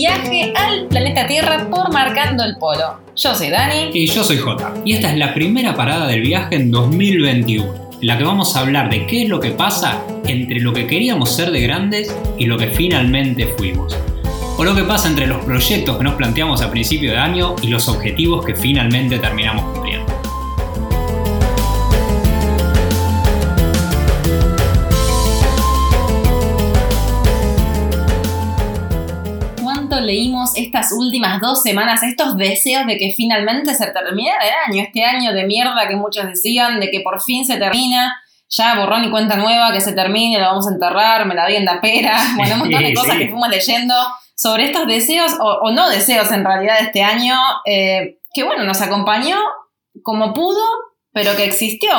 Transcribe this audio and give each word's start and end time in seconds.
viaje 0.00 0.54
al 0.56 0.86
planeta 0.86 1.26
Tierra 1.26 1.68
por 1.68 1.92
Marcando 1.92 2.42
el 2.42 2.56
Polo. 2.56 3.00
Yo 3.14 3.34
soy 3.34 3.50
Dani. 3.50 3.90
Y 3.92 4.06
yo 4.06 4.24
soy 4.24 4.38
Jota. 4.38 4.72
Y 4.82 4.94
esta 4.94 5.10
es 5.10 5.18
la 5.18 5.34
primera 5.34 5.74
parada 5.74 6.06
del 6.06 6.22
viaje 6.22 6.56
en 6.56 6.70
2021, 6.70 7.74
en 8.00 8.06
la 8.06 8.16
que 8.16 8.24
vamos 8.24 8.56
a 8.56 8.60
hablar 8.60 8.88
de 8.88 9.06
qué 9.06 9.24
es 9.24 9.28
lo 9.28 9.40
que 9.40 9.50
pasa 9.50 10.00
entre 10.26 10.60
lo 10.60 10.72
que 10.72 10.86
queríamos 10.86 11.30
ser 11.30 11.50
de 11.50 11.60
grandes 11.60 12.16
y 12.38 12.46
lo 12.46 12.56
que 12.56 12.68
finalmente 12.68 13.46
fuimos. 13.58 13.94
O 14.56 14.64
lo 14.64 14.74
que 14.74 14.84
pasa 14.84 15.06
entre 15.06 15.26
los 15.26 15.44
proyectos 15.44 15.98
que 15.98 16.04
nos 16.04 16.14
planteamos 16.14 16.62
a 16.62 16.70
principio 16.70 17.10
de 17.10 17.18
año 17.18 17.54
y 17.60 17.66
los 17.66 17.86
objetivos 17.86 18.42
que 18.46 18.54
finalmente 18.54 19.18
terminamos 19.18 19.79
¿Cuánto 30.00 30.12
leímos 30.12 30.56
estas 30.56 30.92
últimas 30.92 31.42
dos 31.42 31.60
semanas 31.60 32.02
estos 32.02 32.34
deseos 32.38 32.86
de 32.86 32.96
que 32.96 33.12
finalmente 33.14 33.74
se 33.74 33.86
terminara 33.88 34.42
el 34.46 34.72
año? 34.72 34.82
Este 34.82 35.04
año 35.04 35.34
de 35.34 35.44
mierda 35.44 35.86
que 35.86 35.94
muchos 35.94 36.26
decían, 36.26 36.80
de 36.80 36.90
que 36.90 37.00
por 37.00 37.20
fin 37.20 37.44
se 37.44 37.58
termina 37.58 38.18
ya 38.48 38.76
borrón 38.76 39.04
y 39.04 39.10
cuenta 39.10 39.36
nueva, 39.36 39.72
que 39.72 39.80
se 39.82 39.92
termine, 39.92 40.38
lo 40.38 40.46
vamos 40.46 40.66
a 40.66 40.70
enterrar, 40.70 41.26
me 41.26 41.34
la 41.34 41.44
doy 41.44 41.56
en 41.56 41.66
la 41.66 41.82
pera, 41.82 42.16
bueno, 42.36 42.54
un 42.54 42.60
montón 42.60 42.82
de 42.82 42.94
cosas 42.94 43.18
que 43.18 43.28
fuimos 43.28 43.50
leyendo 43.50 43.94
sobre 44.34 44.64
estos 44.64 44.86
deseos, 44.86 45.32
o, 45.38 45.70
no 45.70 45.90
deseos 45.90 46.32
en 46.32 46.46
realidad 46.46 46.76
este 46.80 47.02
año, 47.02 47.38
eh, 47.66 48.16
que 48.32 48.42
bueno, 48.42 48.64
nos 48.64 48.80
acompañó 48.80 49.36
como 50.02 50.32
pudo, 50.32 50.64
pero 51.12 51.36
que 51.36 51.44
existió. 51.44 51.90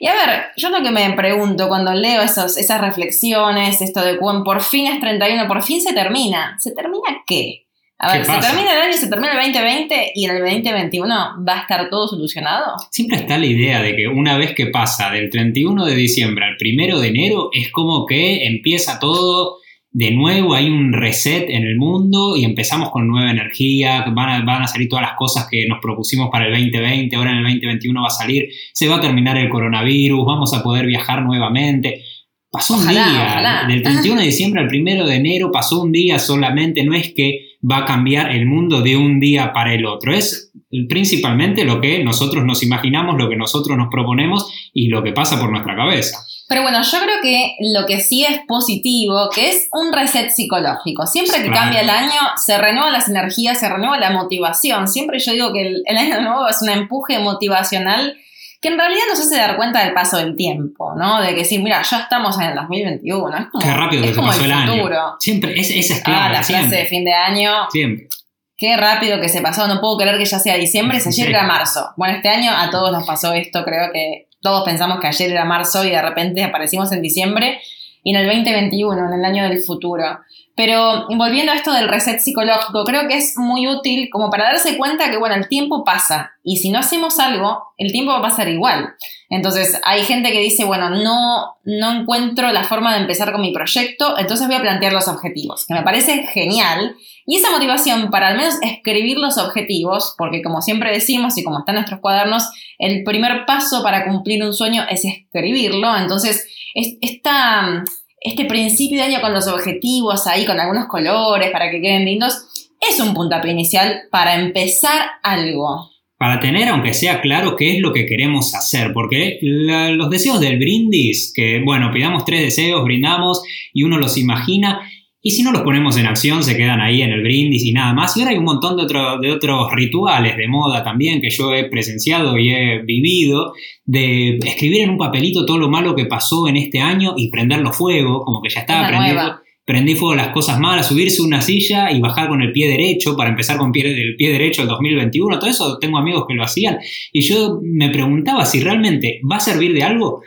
Y 0.00 0.06
a 0.06 0.14
ver, 0.14 0.44
yo 0.56 0.70
lo 0.70 0.82
que 0.82 0.90
me 0.90 1.12
pregunto 1.14 1.68
cuando 1.68 1.92
leo 1.94 2.22
esos, 2.22 2.56
esas 2.56 2.80
reflexiones, 2.80 3.80
esto 3.80 4.04
de 4.04 4.18
cuando 4.18 4.44
por 4.44 4.62
fin 4.62 4.86
es 4.86 5.00
31, 5.00 5.46
por 5.46 5.62
fin 5.62 5.80
se 5.80 5.92
termina. 5.92 6.56
¿Se 6.58 6.72
termina 6.72 7.22
qué? 7.26 7.64
A 7.98 8.12
ver, 8.12 8.26
se 8.26 8.32
termina 8.32 8.72
el 8.72 8.82
año, 8.82 8.92
se 8.94 9.08
termina 9.08 9.32
el 9.32 9.52
2020 9.52 10.12
y 10.14 10.24
en 10.24 10.30
el 10.32 10.42
2021 10.42 11.14
va 11.48 11.58
a 11.58 11.60
estar 11.60 11.88
todo 11.88 12.08
solucionado. 12.08 12.74
Siempre 12.90 13.18
está 13.18 13.38
la 13.38 13.46
idea 13.46 13.80
de 13.82 13.94
que 13.94 14.08
una 14.08 14.36
vez 14.36 14.54
que 14.54 14.66
pasa 14.66 15.10
del 15.10 15.30
31 15.30 15.86
de 15.86 15.94
diciembre 15.94 16.44
al 16.44 16.56
1 16.60 16.98
de 16.98 17.08
enero, 17.08 17.50
es 17.52 17.70
como 17.70 18.04
que 18.04 18.46
empieza 18.46 18.98
todo 18.98 19.58
de 19.94 20.10
nuevo, 20.10 20.54
hay 20.54 20.68
un 20.68 20.92
reset 20.92 21.48
en 21.48 21.62
el 21.62 21.76
mundo 21.76 22.34
y 22.36 22.44
empezamos 22.44 22.90
con 22.90 23.06
nueva 23.06 23.30
energía, 23.30 24.04
van 24.12 24.28
a, 24.28 24.44
van 24.44 24.62
a 24.62 24.66
salir 24.66 24.88
todas 24.88 25.04
las 25.04 25.14
cosas 25.16 25.46
que 25.48 25.68
nos 25.68 25.78
propusimos 25.80 26.30
para 26.32 26.46
el 26.46 26.52
2020, 26.52 27.14
ahora 27.14 27.30
en 27.30 27.36
el 27.38 27.44
2021 27.44 28.02
va 28.02 28.08
a 28.08 28.10
salir, 28.10 28.48
se 28.72 28.88
va 28.88 28.96
a 28.96 29.00
terminar 29.00 29.36
el 29.36 29.48
coronavirus, 29.48 30.26
vamos 30.26 30.52
a 30.52 30.64
poder 30.64 30.86
viajar 30.86 31.22
nuevamente. 31.22 32.02
Pasó 32.50 32.74
un 32.74 32.88
día, 32.88 33.64
del 33.68 33.82
31 33.82 34.20
de 34.20 34.26
diciembre 34.26 34.62
al 34.62 34.68
1 34.68 35.06
de 35.06 35.14
enero 35.14 35.52
pasó 35.52 35.82
un 35.82 35.92
día 35.92 36.18
solamente, 36.18 36.82
no 36.82 36.94
es 36.94 37.14
que 37.14 37.58
va 37.62 37.78
a 37.78 37.84
cambiar 37.84 38.32
el 38.32 38.46
mundo 38.46 38.82
de 38.82 38.96
un 38.96 39.20
día 39.20 39.52
para 39.52 39.74
el 39.74 39.86
otro, 39.86 40.12
es 40.12 40.52
principalmente 40.88 41.64
lo 41.64 41.80
que 41.80 42.02
nosotros 42.02 42.44
nos 42.44 42.64
imaginamos, 42.64 43.16
lo 43.16 43.28
que 43.28 43.36
nosotros 43.36 43.78
nos 43.78 43.88
proponemos 43.92 44.52
y 44.72 44.88
lo 44.88 45.04
que 45.04 45.12
pasa 45.12 45.38
por 45.38 45.50
nuestra 45.50 45.76
cabeza. 45.76 46.23
Pero 46.48 46.62
bueno, 46.62 46.82
yo 46.82 46.98
creo 47.00 47.20
que 47.22 47.56
lo 47.72 47.86
que 47.86 48.00
sí 48.00 48.24
es 48.24 48.40
positivo, 48.46 49.30
que 49.34 49.48
es 49.48 49.68
un 49.72 49.92
reset 49.92 50.30
psicológico. 50.30 51.06
Siempre 51.06 51.42
que 51.42 51.50
cambia 51.50 51.80
el 51.80 51.90
año, 51.90 52.20
se 52.36 52.58
renuevan 52.58 52.92
las 52.92 53.08
energías, 53.08 53.58
se 53.58 53.68
renueva 53.68 53.98
la 53.98 54.10
motivación. 54.10 54.88
Siempre 54.88 55.18
yo 55.18 55.32
digo 55.32 55.52
que 55.52 55.62
el, 55.62 55.82
el 55.86 55.96
año 55.96 56.20
nuevo 56.20 56.46
es 56.48 56.60
un 56.60 56.68
empuje 56.68 57.18
motivacional 57.18 58.16
que 58.64 58.68
en 58.68 58.78
realidad 58.78 59.02
nos 59.10 59.20
hace 59.20 59.36
dar 59.36 59.56
cuenta 59.56 59.84
del 59.84 59.92
paso 59.92 60.16
del 60.16 60.36
tiempo, 60.36 60.94
¿no? 60.96 61.20
De 61.20 61.34
que 61.34 61.44
sí, 61.44 61.58
mira, 61.58 61.82
ya 61.82 61.98
estamos 61.98 62.38
en 62.38 62.44
el 62.44 62.54
2021. 62.54 63.36
Es 63.36 63.46
como, 63.48 63.62
Qué 63.62 63.74
rápido 63.74 64.02
que 64.02 64.14
se 64.14 64.20
pasó 64.22 64.44
el, 64.44 64.52
año. 64.52 65.16
Siempre, 65.20 65.60
esa 65.60 65.94
es 65.94 66.02
clave. 66.02 66.20
Ah, 66.22 66.28
la 66.30 66.42
frase 66.42 66.74
de 66.74 66.86
fin 66.86 67.04
de 67.04 67.12
año. 67.12 67.52
Siempre. 67.70 68.08
Qué 68.56 68.74
rápido 68.78 69.20
que 69.20 69.28
se 69.28 69.42
pasó, 69.42 69.68
no 69.68 69.82
puedo 69.82 69.98
creer 69.98 70.16
que 70.16 70.24
ya 70.24 70.38
sea 70.38 70.56
diciembre, 70.56 70.98
si 70.98 71.10
ayer 71.10 71.28
era 71.28 71.42
marzo. 71.42 71.90
Bueno, 71.98 72.14
este 72.16 72.30
año 72.30 72.52
a 72.56 72.70
todos 72.70 72.90
nos 72.90 73.06
pasó 73.06 73.34
esto, 73.34 73.64
creo 73.64 73.92
que 73.92 74.28
todos 74.44 74.62
pensamos 74.62 75.00
que 75.00 75.06
ayer 75.06 75.30
era 75.30 75.46
marzo 75.46 75.82
y 75.86 75.90
de 75.90 76.02
repente 76.02 76.44
aparecimos 76.44 76.92
en 76.92 77.00
diciembre 77.00 77.62
y 78.02 78.14
en 78.14 78.20
el 78.20 78.26
2021, 78.26 79.06
en 79.08 79.18
el 79.18 79.24
año 79.24 79.48
del 79.48 79.58
futuro. 79.58 80.20
Pero 80.56 81.08
volviendo 81.16 81.50
a 81.50 81.56
esto 81.56 81.72
del 81.72 81.88
reset 81.88 82.20
psicológico, 82.20 82.84
creo 82.84 83.08
que 83.08 83.16
es 83.16 83.36
muy 83.36 83.66
útil 83.66 84.08
como 84.10 84.30
para 84.30 84.44
darse 84.44 84.76
cuenta 84.76 85.10
que, 85.10 85.16
bueno, 85.16 85.34
el 85.34 85.48
tiempo 85.48 85.84
pasa 85.84 86.32
y 86.44 86.58
si 86.58 86.70
no 86.70 86.78
hacemos 86.78 87.18
algo, 87.18 87.64
el 87.76 87.90
tiempo 87.90 88.12
va 88.12 88.18
a 88.18 88.22
pasar 88.22 88.48
igual. 88.48 88.94
Entonces, 89.30 89.80
hay 89.84 90.04
gente 90.04 90.30
que 90.30 90.38
dice, 90.38 90.64
bueno, 90.64 90.90
no, 90.90 91.56
no 91.64 91.92
encuentro 91.92 92.52
la 92.52 92.62
forma 92.62 92.94
de 92.94 93.00
empezar 93.00 93.32
con 93.32 93.40
mi 93.40 93.52
proyecto, 93.52 94.16
entonces 94.16 94.46
voy 94.46 94.54
a 94.54 94.60
plantear 94.60 94.92
los 94.92 95.08
objetivos, 95.08 95.64
que 95.66 95.74
me 95.74 95.82
parece 95.82 96.24
genial. 96.28 96.94
Y 97.26 97.38
esa 97.38 97.50
motivación 97.50 98.10
para 98.10 98.28
al 98.28 98.36
menos 98.36 98.54
escribir 98.62 99.18
los 99.18 99.38
objetivos, 99.38 100.14
porque 100.16 100.40
como 100.40 100.62
siempre 100.62 100.92
decimos 100.92 101.36
y 101.36 101.42
como 101.42 101.58
está 101.58 101.72
en 101.72 101.76
nuestros 101.76 102.00
cuadernos, 102.00 102.48
el 102.78 103.02
primer 103.02 103.44
paso 103.44 103.82
para 103.82 104.04
cumplir 104.04 104.44
un 104.44 104.54
sueño 104.54 104.84
es 104.88 105.04
escribirlo. 105.04 105.96
Entonces, 105.96 106.46
esta 106.74 107.82
este 108.24 108.46
principio 108.46 108.96
de 108.96 109.04
año 109.04 109.20
con 109.20 109.34
los 109.34 109.46
objetivos 109.46 110.26
ahí, 110.26 110.46
con 110.46 110.58
algunos 110.58 110.86
colores 110.86 111.50
para 111.52 111.70
que 111.70 111.80
queden 111.80 112.06
lindos, 112.06 112.34
es 112.80 112.98
un 112.98 113.12
puntapié 113.12 113.52
inicial 113.52 114.04
para 114.10 114.34
empezar 114.34 115.02
algo. 115.22 115.90
Para 116.16 116.40
tener, 116.40 116.68
aunque 116.68 116.94
sea 116.94 117.20
claro, 117.20 117.54
qué 117.54 117.76
es 117.76 117.80
lo 117.80 117.92
que 117.92 118.06
queremos 118.06 118.54
hacer, 118.54 118.94
porque 118.94 119.38
los 119.42 120.08
deseos 120.08 120.40
del 120.40 120.58
brindis, 120.58 121.32
que 121.34 121.60
bueno, 121.62 121.90
pidamos 121.92 122.24
tres 122.24 122.40
deseos, 122.40 122.82
brindamos 122.82 123.42
y 123.74 123.82
uno 123.82 123.98
los 123.98 124.16
imagina, 124.16 124.80
y 125.26 125.30
si 125.30 125.42
no 125.42 125.52
los 125.52 125.62
ponemos 125.62 125.96
en 125.96 126.04
acción, 126.04 126.44
se 126.44 126.54
quedan 126.54 126.82
ahí 126.82 127.00
en 127.00 127.10
el 127.10 127.22
brindis 127.22 127.64
y 127.64 127.72
nada 127.72 127.94
más. 127.94 128.14
Y 128.14 128.20
ahora 128.20 128.32
hay 128.32 128.38
un 128.38 128.44
montón 128.44 128.76
de, 128.76 128.84
de 128.84 129.32
otros 129.32 129.72
rituales 129.72 130.36
de 130.36 130.46
moda 130.46 130.84
también 130.84 131.22
que 131.22 131.30
yo 131.30 131.54
he 131.54 131.64
presenciado 131.70 132.36
y 132.36 132.52
he 132.52 132.82
vivido, 132.82 133.54
de 133.86 134.36
escribir 134.36 134.82
en 134.82 134.90
un 134.90 134.98
papelito 134.98 135.46
todo 135.46 135.56
lo 135.56 135.70
malo 135.70 135.96
que 135.96 136.04
pasó 136.04 136.46
en 136.46 136.58
este 136.58 136.78
año 136.78 137.14
y 137.16 137.30
prenderlo 137.30 137.72
fuego, 137.72 138.22
como 138.22 138.42
que 138.42 138.50
ya 138.50 138.60
estaba 138.60 138.86
prendiendo. 138.86 139.40
Prendí 139.64 139.94
fuego 139.94 140.14
las 140.14 140.28
cosas 140.28 140.60
malas, 140.60 140.88
subirse 140.88 141.22
una 141.22 141.40
silla 141.40 141.90
y 141.90 142.02
bajar 142.02 142.28
con 142.28 142.42
el 142.42 142.52
pie 142.52 142.68
derecho 142.68 143.16
para 143.16 143.30
empezar 143.30 143.56
con 143.56 143.72
el 143.74 144.16
pie 144.16 144.30
derecho 144.30 144.60
el 144.60 144.68
2021. 144.68 145.38
Todo 145.38 145.48
eso 145.48 145.78
tengo 145.78 145.96
amigos 145.96 146.26
que 146.28 146.34
lo 146.34 146.44
hacían. 146.44 146.76
Y 147.12 147.22
yo 147.22 147.60
me 147.62 147.88
preguntaba 147.88 148.44
si 148.44 148.60
realmente 148.60 149.22
va 149.24 149.36
a 149.36 149.40
servir 149.40 149.72
de 149.72 149.84
algo. 149.84 150.20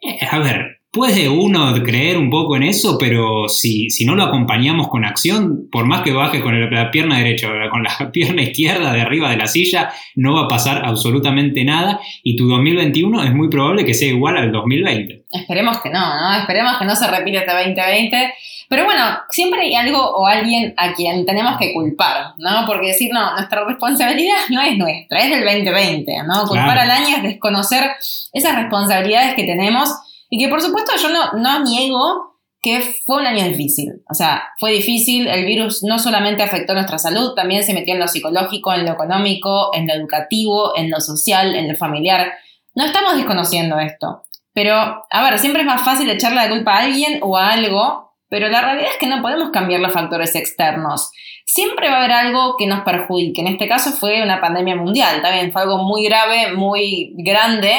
Eh, 0.00 0.24
a 0.24 0.38
ver, 0.38 0.77
Puede 0.98 1.28
uno 1.28 1.72
creer 1.84 2.18
un 2.18 2.28
poco 2.28 2.56
en 2.56 2.64
eso, 2.64 2.98
pero 2.98 3.48
si, 3.48 3.88
si 3.88 4.04
no 4.04 4.16
lo 4.16 4.24
acompañamos 4.24 4.88
con 4.88 5.04
acción, 5.04 5.68
por 5.70 5.84
más 5.84 6.02
que 6.02 6.10
baje 6.10 6.40
con 6.40 6.60
la 6.74 6.90
pierna 6.90 7.18
derecha 7.18 7.46
o 7.46 7.70
con 7.70 7.84
la 7.84 8.10
pierna 8.12 8.42
izquierda 8.42 8.92
de 8.92 9.00
arriba 9.00 9.30
de 9.30 9.36
la 9.36 9.46
silla, 9.46 9.92
no 10.16 10.34
va 10.34 10.46
a 10.46 10.48
pasar 10.48 10.84
absolutamente 10.84 11.64
nada 11.64 12.00
y 12.24 12.34
tu 12.34 12.48
2021 12.48 13.22
es 13.22 13.32
muy 13.32 13.48
probable 13.48 13.84
que 13.84 13.94
sea 13.94 14.08
igual 14.08 14.38
al 14.38 14.50
2020. 14.50 15.22
Esperemos 15.30 15.80
que 15.80 15.88
no, 15.88 16.00
¿no? 16.00 16.34
Esperemos 16.34 16.78
que 16.78 16.84
no 16.84 16.96
se 16.96 17.06
repita 17.06 17.38
este 17.38 17.52
2020. 17.52 18.34
Pero 18.68 18.84
bueno, 18.84 19.02
siempre 19.30 19.62
hay 19.62 19.76
algo 19.76 20.00
o 20.00 20.26
alguien 20.26 20.74
a 20.76 20.94
quien 20.94 21.24
tenemos 21.24 21.58
que 21.58 21.72
culpar, 21.72 22.32
¿no? 22.38 22.66
Porque 22.66 22.88
decir, 22.88 23.12
no, 23.12 23.36
nuestra 23.36 23.64
responsabilidad 23.64 24.34
no 24.50 24.62
es 24.62 24.76
nuestra, 24.76 25.20
es 25.20 25.30
del 25.30 25.44
2020, 25.44 26.12
¿no? 26.26 26.44
Culpar 26.48 26.76
al 26.76 26.90
año 26.90 27.18
es 27.18 27.22
desconocer 27.22 27.84
esas 28.32 28.56
responsabilidades 28.56 29.34
que 29.34 29.44
tenemos 29.44 29.90
y 30.30 30.38
que 30.38 30.48
por 30.48 30.60
supuesto 30.60 30.92
yo 31.00 31.08
no, 31.10 31.32
no 31.32 31.64
niego 31.64 32.28
que 32.60 33.02
fue 33.06 33.20
un 33.20 33.26
año 33.26 33.44
difícil. 33.44 34.02
O 34.10 34.14
sea, 34.14 34.42
fue 34.58 34.72
difícil, 34.72 35.28
el 35.28 35.44
virus 35.44 35.82
no 35.84 35.98
solamente 35.98 36.42
afectó 36.42 36.74
nuestra 36.74 36.98
salud, 36.98 37.34
también 37.34 37.62
se 37.62 37.72
metió 37.72 37.94
en 37.94 38.00
lo 38.00 38.08
psicológico, 38.08 38.72
en 38.72 38.84
lo 38.84 38.92
económico, 38.92 39.70
en 39.74 39.86
lo 39.86 39.94
educativo, 39.94 40.76
en 40.76 40.90
lo 40.90 41.00
social, 41.00 41.54
en 41.54 41.68
lo 41.68 41.76
familiar. 41.76 42.32
No 42.74 42.84
estamos 42.84 43.16
desconociendo 43.16 43.78
esto. 43.78 44.24
Pero, 44.52 44.74
a 44.74 45.22
ver, 45.22 45.38
siempre 45.38 45.62
es 45.62 45.66
más 45.66 45.82
fácil 45.82 46.10
echarle 46.10 46.36
la 46.36 46.48
culpa 46.48 46.74
a 46.74 46.84
alguien 46.84 47.20
o 47.22 47.36
a 47.36 47.50
algo, 47.50 48.16
pero 48.28 48.48
la 48.48 48.60
realidad 48.60 48.90
es 48.90 48.98
que 48.98 49.06
no 49.06 49.22
podemos 49.22 49.50
cambiar 49.50 49.80
los 49.80 49.92
factores 49.92 50.34
externos. 50.34 51.12
Siempre 51.46 51.88
va 51.88 51.94
a 51.94 51.98
haber 51.98 52.12
algo 52.12 52.56
que 52.58 52.66
nos 52.66 52.80
perjudique. 52.80 53.40
En 53.40 53.46
este 53.46 53.68
caso 53.68 53.92
fue 53.92 54.22
una 54.22 54.40
pandemia 54.40 54.74
mundial, 54.74 55.22
también 55.22 55.52
fue 55.52 55.62
algo 55.62 55.78
muy 55.84 56.04
grave, 56.04 56.52
muy 56.52 57.14
grande, 57.18 57.72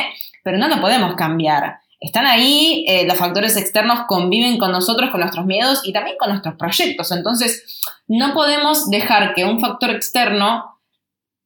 pero 0.44 0.57
no 0.57 0.69
lo 0.69 0.80
podemos 0.80 1.16
cambiar 1.16 1.80
están 2.00 2.25
ahí, 2.25 2.86
eh, 2.88 3.06
los 3.06 3.18
factores 3.18 3.57
externos 3.57 4.01
conviven 4.07 4.57
con 4.57 4.72
nosotros, 4.72 5.10
con 5.10 5.19
nuestros 5.19 5.46
miedos 5.46 5.81
y 5.84 5.92
también 5.92 6.16
con 6.18 6.30
nuestros 6.30 6.56
proyectos. 6.56 7.12
Entonces, 7.12 7.81
no 8.07 8.34
podemos 8.34 8.90
dejar 8.90 9.34
que 9.34 9.46
un 9.46 9.60
factor 9.60 9.92
externo 9.92 10.80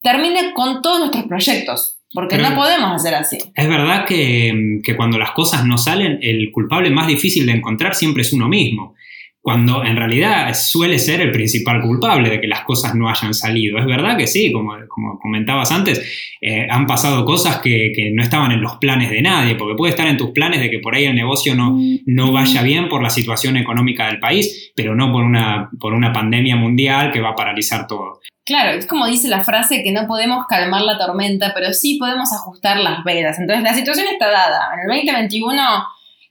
termine 0.01 0.53
con 0.53 0.81
todos 0.81 0.99
nuestros 0.99 1.25
proyectos. 1.25 1.97
Porque 2.15 2.37
no 2.37 2.53
podemos 2.53 2.91
hacer 2.91 3.15
así. 3.15 3.39
Es 3.55 3.67
verdad 3.67 4.05
que, 4.05 4.79
que, 4.83 4.95
cuando 4.95 5.17
las 5.17 5.31
cosas 5.31 5.65
no 5.65 5.79
salen, 5.79 6.19
el 6.21 6.51
culpable 6.51 6.91
más 6.91 7.07
difícil 7.07 7.47
de 7.47 7.53
encontrar 7.53 7.95
siempre 7.95 8.21
es 8.21 8.31
uno 8.31 8.47
mismo. 8.47 8.93
Cuando 9.43 9.83
en 9.83 9.97
realidad 9.97 10.53
suele 10.53 10.97
ser 10.97 11.19
el 11.19 11.31
principal 11.31 11.81
culpable 11.81 12.29
de 12.29 12.39
que 12.39 12.47
las 12.47 12.61
cosas 12.61 12.95
no 12.95 13.09
hayan 13.09 13.33
salido. 13.33 13.77
Es 13.77 13.85
verdad 13.85 14.15
que 14.15 14.25
sí, 14.25 14.53
como, 14.53 14.73
como 14.87 15.19
comentabas 15.19 15.69
antes, 15.69 16.01
eh, 16.39 16.65
han 16.69 16.87
pasado 16.87 17.25
cosas 17.25 17.59
que, 17.59 17.91
no 18.13 18.23
estaban 18.23 18.53
en 18.53 18.61
los 18.61 18.77
planes 18.77 19.09
de 19.09 19.21
nadie, 19.21 19.55
porque 19.55 19.75
puede 19.75 19.89
estar 19.89 20.07
en 20.07 20.15
tus 20.15 20.31
planes 20.31 20.61
de 20.61 20.69
que 20.69 20.79
por 20.79 20.95
ahí 20.95 21.03
el 21.03 21.15
negocio 21.15 21.55
no, 21.55 21.77
no 22.05 22.31
vaya 22.31 22.61
bien 22.61 22.87
por 22.87 23.03
la 23.03 23.09
situación 23.09 23.57
económica 23.57 24.07
del 24.07 24.21
país, 24.21 24.71
pero 24.77 24.95
no 24.95 25.11
por 25.11 25.25
una, 25.25 25.69
por 25.77 25.91
una 25.91 26.13
pandemia 26.13 26.55
mundial 26.55 27.11
que 27.11 27.19
va 27.19 27.31
a 27.31 27.35
paralizar 27.35 27.85
todo. 27.85 28.21
Claro, 28.45 28.71
es 28.71 28.87
como 28.87 29.07
dice 29.07 29.27
la 29.27 29.43
frase 29.43 29.83
que 29.83 29.91
no 29.91 30.07
podemos 30.07 30.47
calmar 30.47 30.83
la 30.83 30.97
tormenta, 30.97 31.51
pero 31.53 31.73
sí 31.73 31.97
podemos 31.99 32.31
ajustar 32.31 32.79
las 32.79 33.03
velas. 33.03 33.39
Entonces 33.39 33.61
la 33.61 33.73
situación 33.73 34.07
está 34.09 34.31
dada. 34.31 34.69
En 34.73 34.89
el 34.89 35.03
2021 35.03 35.61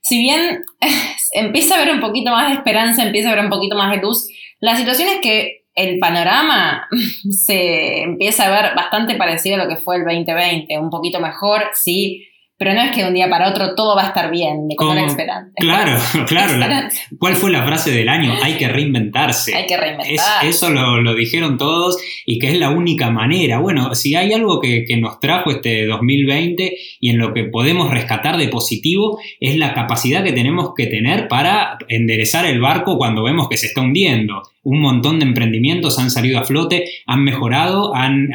si 0.03 0.19
bien 0.19 0.63
empieza 1.33 1.75
a 1.75 1.81
haber 1.81 1.95
un 1.95 2.01
poquito 2.01 2.31
más 2.31 2.49
de 2.49 2.55
esperanza, 2.55 3.03
empieza 3.03 3.29
a 3.29 3.31
haber 3.31 3.45
un 3.45 3.51
poquito 3.51 3.75
más 3.75 3.91
de 3.91 4.01
luz, 4.01 4.27
la 4.59 4.75
situación 4.75 5.09
es 5.09 5.19
que 5.21 5.63
el 5.75 5.97
panorama 5.99 6.87
se 7.31 8.03
empieza 8.03 8.45
a 8.45 8.61
ver 8.61 8.75
bastante 8.75 9.15
parecido 9.15 9.55
a 9.55 9.63
lo 9.63 9.67
que 9.67 9.77
fue 9.77 9.97
el 9.97 10.03
2020, 10.03 10.77
un 10.77 10.89
poquito 10.89 11.19
mejor, 11.19 11.63
sí, 11.73 12.27
pero 12.57 12.73
no 12.73 12.81
es 12.81 12.91
que 12.91 13.01
de 13.01 13.07
un 13.07 13.13
día 13.13 13.29
para 13.29 13.49
otro 13.49 13.75
todo 13.75 13.95
va 13.95 14.03
a 14.03 14.07
estar 14.07 14.29
bien, 14.31 14.67
de 14.67 14.75
con 14.75 14.97
esperanza. 14.97 15.51
Claro, 15.55 15.97
claro. 16.27 16.89
¿Cuál 17.19 17.35
fue 17.35 17.51
la 17.51 17.65
frase 17.65 17.91
del 17.91 18.09
año? 18.09 18.33
Hay 18.41 18.53
que 18.53 18.67
reinventarse. 18.67 19.55
Hay 19.55 19.65
que 19.65 19.77
reinventarse. 19.77 20.47
eso 20.47 20.69
lo, 20.69 21.13
dijeron 21.15 21.57
todos 21.57 21.97
y 22.25 22.39
que 22.39 22.51
es 22.51 22.57
la 22.57 22.69
única 22.69 23.09
manera. 23.09 23.59
Bueno, 23.59 23.95
si 23.95 24.15
hay 24.15 24.33
algo 24.33 24.59
que, 24.59 24.85
que, 24.85 24.97
nos 24.97 25.19
trajo 25.19 25.51
este 25.51 25.85
2020 25.85 26.77
y 26.99 27.09
en 27.09 27.17
lo 27.17 27.33
que 27.33 27.45
podemos 27.45 27.91
rescatar 27.91 28.37
de 28.37 28.47
positivo, 28.47 29.19
es 29.39 29.57
la 29.57 29.73
capacidad 29.73 30.23
que 30.23 30.31
tenemos 30.31 30.73
que 30.75 30.87
tener 30.87 31.27
para 31.27 31.77
enderezar 31.87 32.45
el 32.45 32.61
barco 32.61 32.97
cuando 32.97 33.23
vemos 33.23 33.49
que 33.49 33.57
se 33.57 33.67
está 33.67 33.81
hundiendo 33.81 34.41
un 34.63 34.79
montón 34.79 35.19
de 35.19 35.25
emprendimientos 35.25 35.99
han 35.99 36.09
salido 36.09 36.39
a 36.39 36.45
flote, 36.45 36.85
han 37.05 37.23
mejorado, 37.23 37.93
han, 37.93 38.29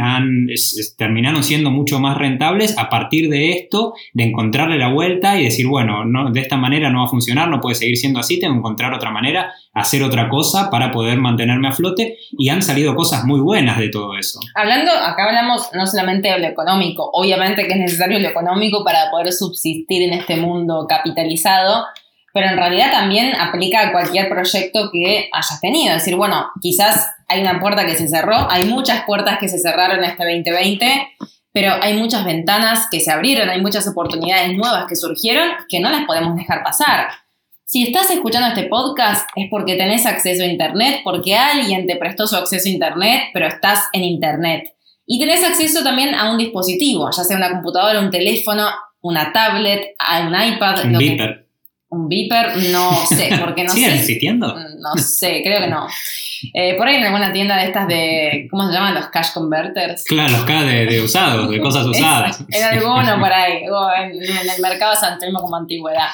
terminaron 0.96 1.42
siendo 1.42 1.70
mucho 1.70 2.00
más 2.00 2.18
rentables 2.18 2.76
a 2.76 2.90
partir 2.90 3.30
de 3.30 3.52
esto, 3.52 3.94
de 4.12 4.24
encontrarle 4.24 4.78
la 4.78 4.88
vuelta 4.88 5.38
y 5.38 5.44
decir, 5.44 5.66
bueno, 5.66 6.04
no, 6.04 6.30
de 6.30 6.40
esta 6.40 6.56
manera 6.56 6.90
no 6.90 7.00
va 7.00 7.06
a 7.06 7.08
funcionar, 7.08 7.48
no 7.48 7.60
puede 7.60 7.74
seguir 7.74 7.96
siendo 7.96 8.20
así, 8.20 8.40
tengo 8.40 8.54
que 8.54 8.58
encontrar 8.58 8.92
otra 8.94 9.10
manera, 9.10 9.52
hacer 9.74 10.02
otra 10.02 10.28
cosa 10.28 10.70
para 10.70 10.90
poder 10.90 11.18
mantenerme 11.18 11.68
a 11.68 11.72
flote 11.72 12.18
y 12.36 12.48
han 12.48 12.62
salido 12.62 12.94
cosas 12.94 13.24
muy 13.24 13.40
buenas 13.40 13.78
de 13.78 13.88
todo 13.88 14.16
eso. 14.16 14.40
Hablando, 14.54 14.92
acá 14.92 15.24
hablamos 15.24 15.70
no 15.74 15.86
solamente 15.86 16.28
de 16.28 16.38
lo 16.38 16.46
económico, 16.46 17.10
obviamente 17.12 17.66
que 17.66 17.72
es 17.72 17.78
necesario 17.78 18.18
lo 18.18 18.28
económico 18.28 18.84
para 18.84 19.10
poder 19.10 19.32
subsistir 19.32 20.02
en 20.02 20.14
este 20.14 20.36
mundo 20.36 20.86
capitalizado, 20.88 21.84
pero 22.32 22.48
en 22.48 22.56
realidad 22.56 22.90
también 22.92 23.34
aplica 23.34 23.80
a 23.80 23.92
cualquier 23.92 24.28
proyecto 24.28 24.90
que 24.92 25.28
hayas 25.32 25.60
tenido. 25.60 25.94
Es 25.94 26.04
decir, 26.04 26.16
bueno, 26.16 26.46
quizás 26.60 27.10
hay 27.26 27.40
una 27.40 27.60
puerta 27.60 27.86
que 27.86 27.96
se 27.96 28.08
cerró, 28.08 28.50
hay 28.50 28.66
muchas 28.66 29.04
puertas 29.06 29.38
que 29.38 29.48
se 29.48 29.58
cerraron 29.58 30.04
este 30.04 30.24
2020, 30.24 31.08
pero 31.58 31.74
hay 31.82 31.94
muchas 31.94 32.24
ventanas 32.24 32.86
que 32.88 33.00
se 33.00 33.10
abrieron, 33.10 33.48
hay 33.48 33.60
muchas 33.60 33.88
oportunidades 33.88 34.56
nuevas 34.56 34.84
que 34.88 34.94
surgieron 34.94 35.48
que 35.68 35.80
no 35.80 35.90
las 35.90 36.04
podemos 36.04 36.36
dejar 36.36 36.62
pasar. 36.62 37.08
Si 37.64 37.82
estás 37.82 38.12
escuchando 38.12 38.46
este 38.46 38.68
podcast 38.68 39.28
es 39.34 39.48
porque 39.50 39.74
tenés 39.74 40.06
acceso 40.06 40.44
a 40.44 40.46
Internet, 40.46 41.00
porque 41.02 41.34
alguien 41.34 41.88
te 41.88 41.96
prestó 41.96 42.28
su 42.28 42.36
acceso 42.36 42.68
a 42.68 42.70
Internet, 42.70 43.22
pero 43.32 43.48
estás 43.48 43.88
en 43.92 44.04
Internet. 44.04 44.72
Y 45.04 45.18
tenés 45.18 45.42
acceso 45.42 45.82
también 45.82 46.14
a 46.14 46.30
un 46.30 46.38
dispositivo, 46.38 47.10
ya 47.10 47.24
sea 47.24 47.36
una 47.36 47.50
computadora, 47.50 47.98
un 47.98 48.12
teléfono, 48.12 48.68
una 49.00 49.32
tablet, 49.32 49.96
un 50.22 50.28
iPad. 50.40 50.84
Un 50.84 51.48
un 51.90 52.08
beeper, 52.08 52.56
no 52.70 53.04
sé, 53.06 53.30
porque 53.40 53.64
no 53.64 53.70
¿Siguen 53.74 53.90
sé. 53.90 53.96
existiendo? 53.96 54.54
No 54.54 54.94
sé, 54.96 55.40
creo 55.42 55.60
que 55.62 55.66
no. 55.66 55.88
Eh, 56.52 56.74
por 56.76 56.86
ahí 56.86 56.96
en 56.96 57.04
alguna 57.04 57.32
tienda 57.32 57.56
de 57.56 57.64
estas 57.64 57.88
de, 57.88 58.48
¿cómo 58.50 58.66
se 58.66 58.72
llaman? 58.72 58.94
Los 58.94 59.08
cash 59.08 59.32
converters. 59.32 60.04
Claro, 60.04 60.32
los 60.32 60.44
K 60.44 60.62
de, 60.62 61.00
usados, 61.00 61.50
de 61.50 61.60
cosas 61.60 61.86
usadas. 61.86 62.44
en 62.48 62.64
alguno 62.64 63.18
por 63.18 63.32
ahí, 63.32 63.64
en, 63.64 64.12
el 64.12 64.62
mercado 64.62 64.94
San 64.96 65.18
Telmo 65.18 65.40
como 65.40 65.56
antigüedad. 65.56 66.08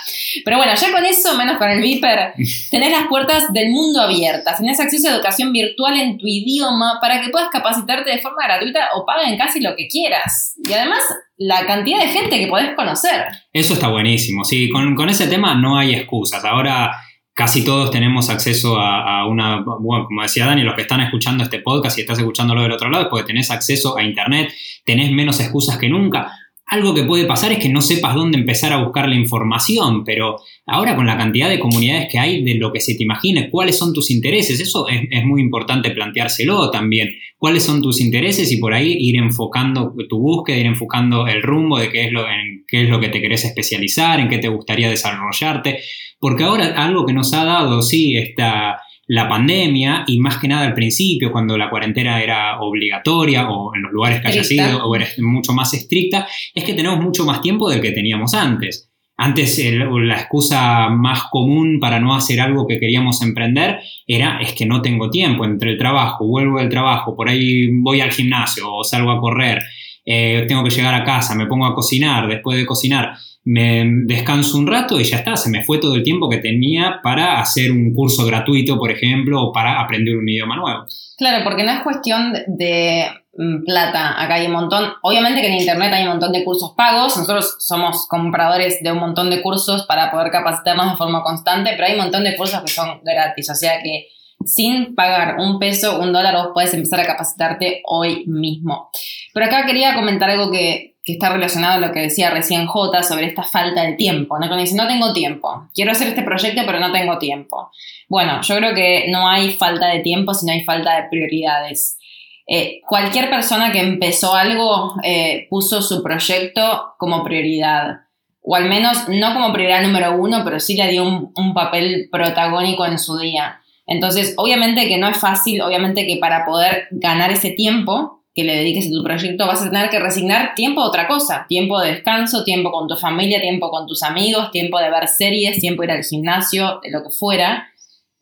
Pero 0.44 0.56
bueno, 0.56 0.73
ya 0.75 0.93
con 0.93 1.05
eso, 1.05 1.37
menos 1.37 1.59
con 1.59 1.71
el 1.71 1.81
Viper, 1.81 2.35
tenés 2.71 2.91
las 2.91 3.06
puertas 3.06 3.53
del 3.53 3.71
mundo 3.71 4.03
abiertas, 4.03 4.59
tenés 4.59 4.81
acceso 4.81 5.09
a 5.09 5.12
educación 5.12 5.53
virtual 5.53 5.99
en 5.99 6.19
tu 6.19 6.27
idioma 6.27 6.99
para 7.00 7.20
que 7.20 7.31
puedas 7.31 7.49
capacitarte 7.50 8.11
de 8.11 8.19
forma 8.19 8.44
gratuita 8.44 8.88
o 8.94 9.05
paguen 9.05 9.37
casi 9.37 9.61
lo 9.61 9.77
que 9.77 9.88
quieras. 9.88 10.55
Y 10.69 10.73
además, 10.73 11.00
la 11.37 11.67
cantidad 11.67 12.00
de 12.00 12.09
gente 12.09 12.38
que 12.38 12.47
podés 12.47 12.75
conocer. 12.75 13.27
Eso 13.53 13.75
está 13.75 13.88
buenísimo, 13.88 14.44
sí, 14.44 14.70
con, 14.70 14.94
con 14.94 15.09
ese 15.09 15.27
tema 15.27 15.55
no 15.55 15.79
hay 15.79 15.94
excusas. 15.94 16.44
Ahora 16.44 16.93
casi 17.34 17.64
todos 17.64 17.90
tenemos 17.90 18.31
acceso 18.31 18.78
a, 18.78 19.26
una, 19.26 19.60
bueno, 19.60 20.06
como 20.06 20.22
decía 20.22 20.46
Dani, 20.46 20.62
los 20.62 20.75
que 20.75 20.82
están 20.82 21.00
escuchando 21.00 21.42
este 21.42 21.58
podcast 21.58 21.98
y 21.98 22.02
estás 22.02 22.19
escuchándolo 22.19 22.62
del 22.62 22.72
otro 22.72 22.88
lado 22.88 23.04
es 23.04 23.10
porque 23.10 23.26
tenés 23.26 23.50
acceso 23.50 23.98
a 23.98 24.04
Internet, 24.04 24.52
tenés 24.84 25.10
menos 25.10 25.40
excusas 25.40 25.76
que 25.76 25.88
nunca. 25.88 26.32
Algo 26.75 26.93
que 26.93 27.05
puede 27.05 27.25
pasar 27.25 27.53
es 27.53 27.59
que 27.59 27.69
no 27.69 27.81
sepas 27.81 28.17
dónde 28.17 28.37
empezar 28.37 28.73
a 28.73 28.82
buscar 28.82 29.09
la 29.09 29.15
información, 29.15 30.03
pero 30.03 30.38
ahora 30.67 30.97
con 30.97 31.06
la 31.06 31.17
cantidad 31.17 31.49
de 31.49 31.61
comunidades 31.61 32.09
que 32.11 32.19
hay, 32.19 32.43
de 32.43 32.55
lo 32.56 32.73
que 32.73 32.81
se 32.81 32.97
te 32.97 33.05
imagine, 33.05 33.49
cuáles 33.49 33.79
son 33.79 33.93
tus 33.93 34.11
intereses, 34.11 34.59
eso 34.59 34.88
es, 34.88 35.25
muy 35.25 35.41
importante 35.41 35.93
planteárselo 35.93 36.73
también. 36.73 37.11
¿Cuáles 37.38 37.62
son 37.62 37.81
tus 37.81 38.00
intereses? 38.00 38.50
Y 38.50 38.56
por 38.56 38.75
ahí 38.75 38.97
ir 38.99 39.15
enfocando 39.15 39.94
tu 40.09 40.19
búsqueda, 40.19 40.56
ir 40.56 40.67
enfocando 40.67 41.29
el 41.29 41.43
rumbo 41.43 41.79
de 41.79 41.93
qué 41.93 42.06
es 42.06 42.12
lo, 42.12 42.25
qué 42.67 42.82
es 42.82 42.88
lo 42.88 42.99
que 42.99 43.09
te 43.09 43.20
querés 43.20 43.44
especializar, 43.44 44.19
en 44.19 44.29
qué 44.29 44.38
te 44.38 44.49
gustaría 44.49 44.91
desarrollarte. 44.91 45.79
Porque 46.19 46.43
ahora 46.43 46.75
algo 46.75 47.06
que 47.06 47.12
nos 47.12 47.32
ha 47.35 47.44
dado, 47.44 47.82
sí, 47.82 48.17
esta, 48.17 48.81
la 49.06 49.29
pandemia 49.29 50.05
y 50.06 50.19
más 50.19 50.39
que 50.39 50.49
nada 50.49 50.67
al 50.67 50.75
principio, 50.75 51.31
cuando 51.31 51.59
la 51.59 51.71
cuarentena 51.71 52.23
era 52.23 52.61
obligatoria 52.61 53.49
o 53.49 53.75
en 53.75 53.83
los 53.83 53.93
lugares 53.93 54.21
que 54.21 54.29
haya 54.29 54.45
sido 54.45 54.85
o 54.87 54.97
era 54.97 55.06
mucho 55.19 55.53
más 55.53 55.75
estricta, 55.75 56.27
es 56.55 56.65
que 56.65 56.75
tenemos 56.75 57.01
mucho 57.01 57.25
más 57.25 57.41
tiempo 57.41 57.69
del 57.69 57.81
que 57.81 57.93
teníamos 57.93 58.35
antes. 58.35 58.91
Antes 59.17 59.62
la 59.65 60.17
excusa 60.17 60.89
más 60.89 61.25
común 61.31 61.79
para 61.79 62.01
no 62.01 62.17
hacer 62.17 62.41
algo 62.41 62.67
que 62.67 62.81
queríamos 62.81 63.23
emprender 63.23 63.79
era 64.09 64.39
es 64.41 64.55
que 64.55 64.67
no 64.67 64.83
tengo 64.83 65.09
tiempo 65.09 65.45
entre 65.45 65.71
el 65.71 65.79
trabajo, 65.79 66.27
vuelvo 66.27 66.59
del 66.59 66.69
trabajo, 66.69 67.15
por 67.15 67.29
ahí 67.29 67.69
voy 67.71 68.01
al 68.01 68.11
gimnasio 68.11 68.75
o 68.75 68.83
salgo 68.83 69.12
a 69.12 69.21
correr, 69.21 69.62
eh, 70.05 70.45
tengo 70.47 70.62
que 70.65 70.71
llegar 70.71 70.95
a 70.95 71.05
casa, 71.05 71.35
me 71.35 71.47
pongo 71.47 71.67
a 71.67 71.75
cocinar, 71.75 72.29
después 72.29 72.59
de 72.59 72.67
cocinar 72.67 73.17
me 73.45 73.85
descanso 74.06 74.56
un 74.56 74.67
rato 74.67 74.99
y 74.99 75.05
ya 75.05 75.19
está, 75.19 75.37
se 75.37 75.51
me 75.51 75.62
fue 75.62 75.79
todo 75.79 75.95
el 75.95 76.03
tiempo 76.03 76.31
que 76.31 76.39
tenía 76.39 77.01
para 77.03 77.41
hacer 77.41 77.71
un 77.71 77.93
curso 77.93 78.25
gratuito, 78.25 78.79
por 78.79 78.91
ejemplo, 78.91 79.43
o 79.43 79.53
para 79.53 79.81
aprender 79.81 80.17
un 80.17 80.29
idioma 80.29 80.56
nuevo. 80.56 80.87
Claro, 81.19 81.45
porque 81.45 81.62
no 81.62 81.73
es 81.73 81.81
cuestión 81.81 82.33
de 82.47 83.06
mm, 83.37 83.65
plata, 83.67 84.21
acá 84.23 84.37
hay 84.37 84.47
un 84.47 84.53
montón, 84.53 84.95
obviamente 85.03 85.43
que 85.43 85.49
en 85.49 85.61
Internet 85.61 85.93
hay 85.93 86.05
un 86.05 86.11
montón 86.11 86.33
de 86.33 86.43
cursos 86.43 86.73
pagos, 86.75 87.17
nosotros 87.19 87.56
somos 87.59 88.06
compradores 88.09 88.83
de 88.83 88.93
un 88.93 88.99
montón 88.99 89.29
de 89.29 89.43
cursos 89.43 89.85
para 89.87 90.11
poder 90.11 90.31
capacitarnos 90.33 90.93
de 90.93 90.97
forma 90.97 91.23
constante, 91.23 91.73
pero 91.73 91.87
hay 91.87 91.93
un 91.93 92.01
montón 92.01 92.25
de 92.25 92.37
cursos 92.37 92.63
que 92.63 92.69
son 92.69 93.01
gratis, 93.05 93.51
o 93.51 93.55
sea 93.55 93.82
que 93.82 94.08
sin 94.44 94.94
pagar 94.94 95.36
un 95.38 95.58
peso, 95.58 96.00
un 96.00 96.12
dólar, 96.12 96.34
vos 96.34 96.48
puedes 96.55 96.74
empezar 96.74 97.00
a 97.00 97.06
capacitarte 97.06 97.82
hoy 97.86 98.24
mismo. 98.26 98.91
Pero 99.32 99.46
acá 99.46 99.67
quería 99.67 99.94
comentar 99.94 100.31
algo 100.31 100.50
que, 100.50 100.94
que 101.05 101.12
está 101.12 101.31
relacionado 101.31 101.74
a 101.74 101.86
lo 101.86 101.93
que 101.93 102.00
decía 102.00 102.31
recién 102.31 102.67
J 102.67 103.03
sobre 103.03 103.26
esta 103.26 103.43
falta 103.43 103.82
de 103.82 103.93
tiempo, 103.93 104.38
¿no? 104.38 104.46
Cuando 104.46 104.64
dice, 104.64 104.76
no 104.76 104.88
tengo 104.88 105.12
tiempo, 105.12 105.69
quiero 105.74 105.93
hacer 105.93 106.08
este 106.08 106.22
proyecto 106.22 106.62
pero 106.64 106.81
no 106.81 106.93
tengo 106.93 107.19
tiempo. 107.19 107.70
Bueno, 108.08 108.41
yo 108.43 108.56
creo 108.56 108.74
que 108.74 109.06
no 109.08 109.29
hay 109.29 109.53
falta 109.53 109.88
de 109.88 110.00
tiempo, 110.00 110.32
sino 110.32 110.53
hay 110.53 110.64
falta 110.64 110.96
de 110.96 111.08
prioridades. 111.08 111.98
Eh, 112.46 112.81
cualquier 112.86 113.29
persona 113.29 113.70
que 113.70 113.81
empezó 113.81 114.34
algo 114.34 114.94
eh, 115.03 115.46
puso 115.50 115.82
su 115.82 116.03
proyecto 116.03 116.94
como 116.98 117.22
prioridad, 117.22 118.00
o 118.43 118.55
al 118.55 118.69
menos 118.69 119.08
no 119.08 119.32
como 119.34 119.53
prioridad 119.53 119.82
número 119.82 120.17
uno, 120.17 120.43
pero 120.44 120.58
sí 120.60 120.74
le 120.74 120.88
dio 120.88 121.05
un, 121.05 121.32
un 121.34 121.55
papel 121.55 122.08
protagónico 122.10 122.84
en 122.86 122.98
su 122.98 123.19
día. 123.19 123.60
Entonces, 123.86 124.34
obviamente 124.36 124.88
que 124.88 124.98
no 124.98 125.08
es 125.08 125.19
fácil, 125.19 125.60
obviamente 125.62 126.06
que 126.06 126.17
para 126.17 126.44
poder 126.44 126.88
ganar 126.91 127.31
ese 127.31 127.50
tiempo, 127.50 128.24
que 128.34 128.44
le 128.44 128.56
dediques 128.56 128.88
a 128.88 128.91
tu 128.91 129.03
proyecto, 129.05 129.46
vas 129.46 129.62
a 129.62 129.70
tener 129.70 129.91
que 129.91 130.00
resignar 130.00 130.55
tiempo 130.55 130.81
a 130.81 130.88
otra 130.88 131.06
cosa, 131.06 131.46
tiempo 131.48 131.79
de 131.81 131.93
descanso, 131.93 132.43
tiempo 132.44 132.72
con 132.72 132.88
tu 132.88 132.96
familia, 132.96 133.41
tiempo 133.41 133.70
con 133.70 133.86
tus 133.86 134.03
amigos, 134.03 134.50
tiempo 134.50 134.79
de 134.79 134.91
ver 134.91 135.06
series, 135.06 135.60
tiempo 135.60 135.82
de 135.82 135.86
ir 135.86 135.93
al 135.93 136.05
gimnasio, 136.05 136.81
de 136.82 136.91
lo 136.91 137.05
que 137.05 137.10
fuera, 137.10 137.69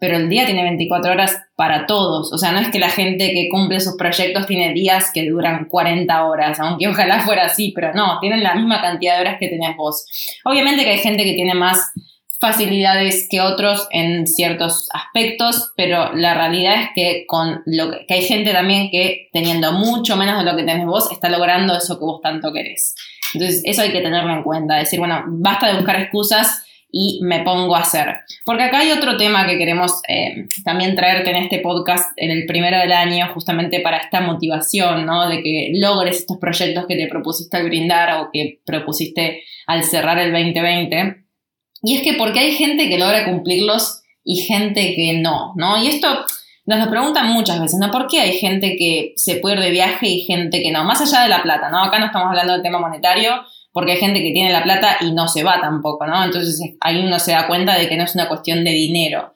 pero 0.02 0.16
el 0.16 0.28
día 0.28 0.44
tiene 0.44 0.64
24 0.64 1.12
horas 1.12 1.40
para 1.54 1.86
todos, 1.86 2.32
o 2.32 2.36
sea, 2.36 2.50
no 2.50 2.58
es 2.58 2.70
que 2.70 2.80
la 2.80 2.90
gente 2.90 3.32
que 3.32 3.48
cumple 3.48 3.78
sus 3.78 3.96
proyectos 3.96 4.46
tiene 4.46 4.74
días 4.74 5.12
que 5.14 5.30
duran 5.30 5.66
40 5.66 6.24
horas, 6.26 6.58
aunque 6.58 6.88
ojalá 6.88 7.20
fuera 7.20 7.44
así, 7.44 7.72
pero 7.72 7.94
no, 7.94 8.18
tienen 8.20 8.42
la 8.42 8.56
misma 8.56 8.82
cantidad 8.82 9.14
de 9.14 9.20
horas 9.20 9.36
que 9.38 9.46
tenés 9.46 9.76
vos. 9.76 10.04
Obviamente 10.44 10.82
que 10.82 10.90
hay 10.90 10.98
gente 10.98 11.22
que 11.22 11.34
tiene 11.34 11.54
más 11.54 11.92
facilidades 12.42 13.28
que 13.30 13.40
otros 13.40 13.86
en 13.92 14.26
ciertos 14.26 14.88
aspectos, 14.92 15.72
pero 15.76 16.12
la 16.12 16.34
realidad 16.34 16.74
es 16.82 16.88
que 16.92 17.24
con 17.28 17.62
lo 17.66 17.92
que, 17.92 18.12
hay 18.12 18.22
gente 18.22 18.52
también 18.52 18.90
que 18.90 19.28
teniendo 19.32 19.72
mucho 19.72 20.16
menos 20.16 20.44
de 20.44 20.50
lo 20.50 20.56
que 20.56 20.64
tenés 20.64 20.84
vos 20.84 21.12
está 21.12 21.28
logrando 21.28 21.76
eso 21.76 22.00
que 22.00 22.04
vos 22.04 22.20
tanto 22.20 22.52
querés. 22.52 22.96
Entonces, 23.32 23.62
eso 23.64 23.82
hay 23.82 23.92
que 23.92 24.00
tenerlo 24.00 24.32
en 24.32 24.42
cuenta, 24.42 24.74
decir, 24.74 24.98
bueno, 24.98 25.22
basta 25.28 25.68
de 25.68 25.76
buscar 25.76 26.00
excusas 26.00 26.64
y 26.90 27.20
me 27.22 27.44
pongo 27.44 27.76
a 27.76 27.80
hacer. 27.82 28.08
Porque 28.44 28.64
acá 28.64 28.80
hay 28.80 28.90
otro 28.90 29.16
tema 29.16 29.46
que 29.46 29.56
queremos 29.56 30.02
eh, 30.08 30.46
también 30.64 30.96
traerte 30.96 31.30
en 31.30 31.36
este 31.36 31.60
podcast 31.60 32.10
en 32.16 32.32
el 32.32 32.44
primero 32.44 32.76
del 32.76 32.92
año, 32.92 33.28
justamente 33.32 33.78
para 33.78 33.98
esta 33.98 34.20
motivación, 34.20 35.06
¿no? 35.06 35.28
De 35.28 35.44
que 35.44 35.70
logres 35.76 36.18
estos 36.18 36.38
proyectos 36.38 36.86
que 36.88 36.96
te 36.96 37.06
propusiste 37.06 37.56
al 37.56 37.64
brindar 37.64 38.20
o 38.20 38.30
que 38.32 38.58
propusiste 38.66 39.44
al 39.68 39.84
cerrar 39.84 40.18
el 40.18 40.32
2020. 40.32 41.21
Y 41.82 41.96
es 41.96 42.02
que 42.02 42.14
porque 42.14 42.40
hay 42.40 42.52
gente 42.52 42.88
que 42.88 42.98
logra 42.98 43.24
cumplirlos 43.24 44.02
y 44.24 44.42
gente 44.42 44.94
que 44.94 45.14
no, 45.14 45.52
¿no? 45.56 45.82
Y 45.82 45.88
esto 45.88 46.24
nos 46.64 46.78
lo 46.78 46.88
preguntan 46.88 47.32
muchas 47.32 47.60
veces, 47.60 47.78
¿no? 47.80 47.90
¿Por 47.90 48.06
qué 48.06 48.20
hay 48.20 48.32
gente 48.34 48.76
que 48.76 49.14
se 49.16 49.36
puede 49.36 49.60
de 49.60 49.70
viaje 49.70 50.06
y 50.06 50.20
gente 50.20 50.62
que 50.62 50.70
no? 50.70 50.84
Más 50.84 51.00
allá 51.00 51.24
de 51.24 51.28
la 51.28 51.42
plata, 51.42 51.70
¿no? 51.70 51.82
Acá 51.82 51.98
no 51.98 52.06
estamos 52.06 52.28
hablando 52.28 52.52
del 52.52 52.62
tema 52.62 52.78
monetario, 52.78 53.32
porque 53.72 53.92
hay 53.92 53.98
gente 53.98 54.22
que 54.22 54.30
tiene 54.30 54.52
la 54.52 54.62
plata 54.62 54.98
y 55.00 55.12
no 55.12 55.26
se 55.26 55.42
va 55.42 55.60
tampoco, 55.60 56.06
¿no? 56.06 56.22
Entonces 56.22 56.60
ahí 56.80 57.04
uno 57.04 57.18
se 57.18 57.32
da 57.32 57.48
cuenta 57.48 57.76
de 57.76 57.88
que 57.88 57.96
no 57.96 58.04
es 58.04 58.14
una 58.14 58.28
cuestión 58.28 58.62
de 58.62 58.70
dinero. 58.70 59.32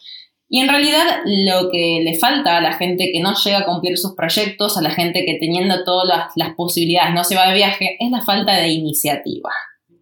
Y 0.49 0.61
en 0.61 0.69
realidad 0.69 1.03
lo 1.25 1.69
que 1.73 2.03
le 2.05 2.17
falta 2.17 2.59
a 2.59 2.61
la 2.61 2.75
gente 2.75 3.11
que 3.13 3.21
no 3.21 3.35
llega 3.35 3.59
a 3.59 3.65
cumplir 3.65 3.99
sus 3.99 4.15
proyectos, 4.15 4.77
a 4.77 4.83
la 4.83 4.91
gente 4.91 5.25
que 5.25 5.39
teniendo 5.41 5.83
todas 5.83 6.31
las 6.37 6.55
posibilidades 6.55 7.13
no 7.13 7.25
se 7.25 7.35
va 7.35 7.49
de 7.49 7.55
viaje, 7.55 7.97
es 7.99 8.13
la 8.13 8.23
falta 8.23 8.55
de 8.55 8.69
iniciativa 8.69 9.51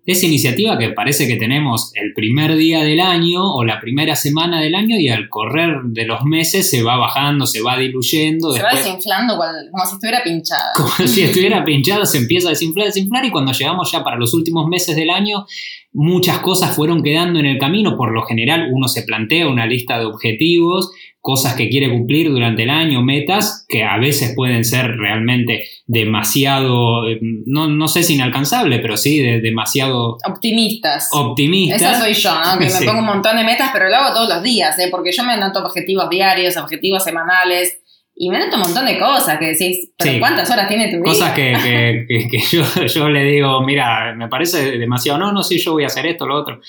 esa 0.06 0.26
iniciativa 0.26 0.76
que 0.78 0.90
parece 0.90 1.26
que 1.26 1.36
tenemos 1.36 1.92
el 1.94 2.12
primer 2.12 2.56
día 2.56 2.82
del 2.84 3.00
año 3.00 3.54
o 3.54 3.64
la 3.64 3.80
primera 3.80 4.16
semana 4.16 4.60
del 4.60 4.74
año 4.74 4.98
y 4.98 5.08
al 5.08 5.28
correr 5.28 5.80
de 5.84 6.04
los 6.04 6.24
meses 6.24 6.68
se 6.68 6.82
va 6.82 6.96
bajando, 6.96 7.46
se 7.46 7.62
va 7.62 7.78
diluyendo. 7.78 8.52
Se 8.52 8.62
va 8.62 8.74
desinflando 8.74 9.36
como 9.36 9.86
si 9.86 9.94
estuviera 9.94 10.22
pinchada. 10.22 10.72
Como 10.76 11.08
si 11.08 11.22
estuviera 11.22 11.64
pinchada, 11.64 12.04
se 12.04 12.18
empieza 12.18 12.48
a 12.48 12.50
desinflar, 12.50 12.86
desinflar 12.86 13.24
y 13.24 13.30
cuando 13.30 13.52
llegamos 13.52 13.90
ya 13.90 14.04
para 14.04 14.16
los 14.16 14.34
últimos 14.34 14.68
meses 14.68 14.94
del 14.94 15.10
año, 15.10 15.46
muchas 15.92 16.40
cosas 16.40 16.74
fueron 16.76 17.02
quedando 17.02 17.38
en 17.38 17.46
el 17.46 17.58
camino. 17.58 17.96
Por 17.96 18.12
lo 18.12 18.22
general 18.22 18.68
uno 18.72 18.88
se 18.88 19.04
plantea 19.04 19.48
una 19.48 19.66
lista 19.66 19.98
de 19.98 20.04
objetivos 20.04 20.90
cosas 21.24 21.54
que 21.54 21.70
quiere 21.70 21.88
cumplir 21.88 22.28
durante 22.28 22.64
el 22.64 22.70
año, 22.70 23.00
metas 23.00 23.64
que 23.66 23.82
a 23.82 23.96
veces 23.96 24.34
pueden 24.36 24.62
ser 24.62 24.94
realmente 24.98 25.64
demasiado, 25.86 27.04
no, 27.46 27.66
no 27.66 27.88
sé 27.88 28.02
si 28.02 28.16
inalcanzable, 28.16 28.78
pero 28.80 28.98
sí 28.98 29.20
de, 29.20 29.40
demasiado... 29.40 30.18
Optimistas. 30.28 31.08
Optimistas. 31.12 31.80
Esa 31.80 31.98
soy 31.98 32.12
yo, 32.12 32.30
¿no? 32.30 32.58
que 32.58 32.66
me 32.66 32.80
pongo 32.86 32.98
un 32.98 33.06
montón 33.06 33.38
de 33.38 33.44
metas, 33.44 33.70
pero 33.72 33.88
lo 33.88 33.96
hago 33.96 34.14
todos 34.14 34.28
los 34.28 34.42
días, 34.42 34.78
¿eh? 34.78 34.88
porque 34.90 35.12
yo 35.12 35.24
me 35.24 35.32
anoto 35.32 35.64
objetivos 35.64 36.10
diarios, 36.10 36.58
objetivos 36.58 37.02
semanales. 37.02 37.80
Y 38.14 38.28
me 38.28 38.36
anoto 38.36 38.56
un 38.56 38.62
montón 38.64 38.84
de 38.84 38.98
cosas 38.98 39.38
que 39.38 39.46
decís, 39.46 39.92
pero 39.96 40.20
¿cuántas 40.20 40.50
horas 40.50 40.68
tiene 40.68 40.88
tu 40.88 40.96
vida? 40.96 41.04
Cosas 41.04 41.32
que, 41.32 42.06
que, 42.06 42.38
yo, 42.52 42.62
yo, 42.84 43.08
le 43.08 43.24
digo, 43.24 43.62
mira, 43.62 44.14
me 44.14 44.28
parece 44.28 44.72
demasiado, 44.78 45.18
no, 45.18 45.32
no, 45.32 45.42
sí, 45.42 45.58
yo 45.58 45.72
voy 45.72 45.84
a 45.84 45.86
hacer 45.86 46.04
esto, 46.04 46.26
lo 46.26 46.36
otro. 46.36 46.60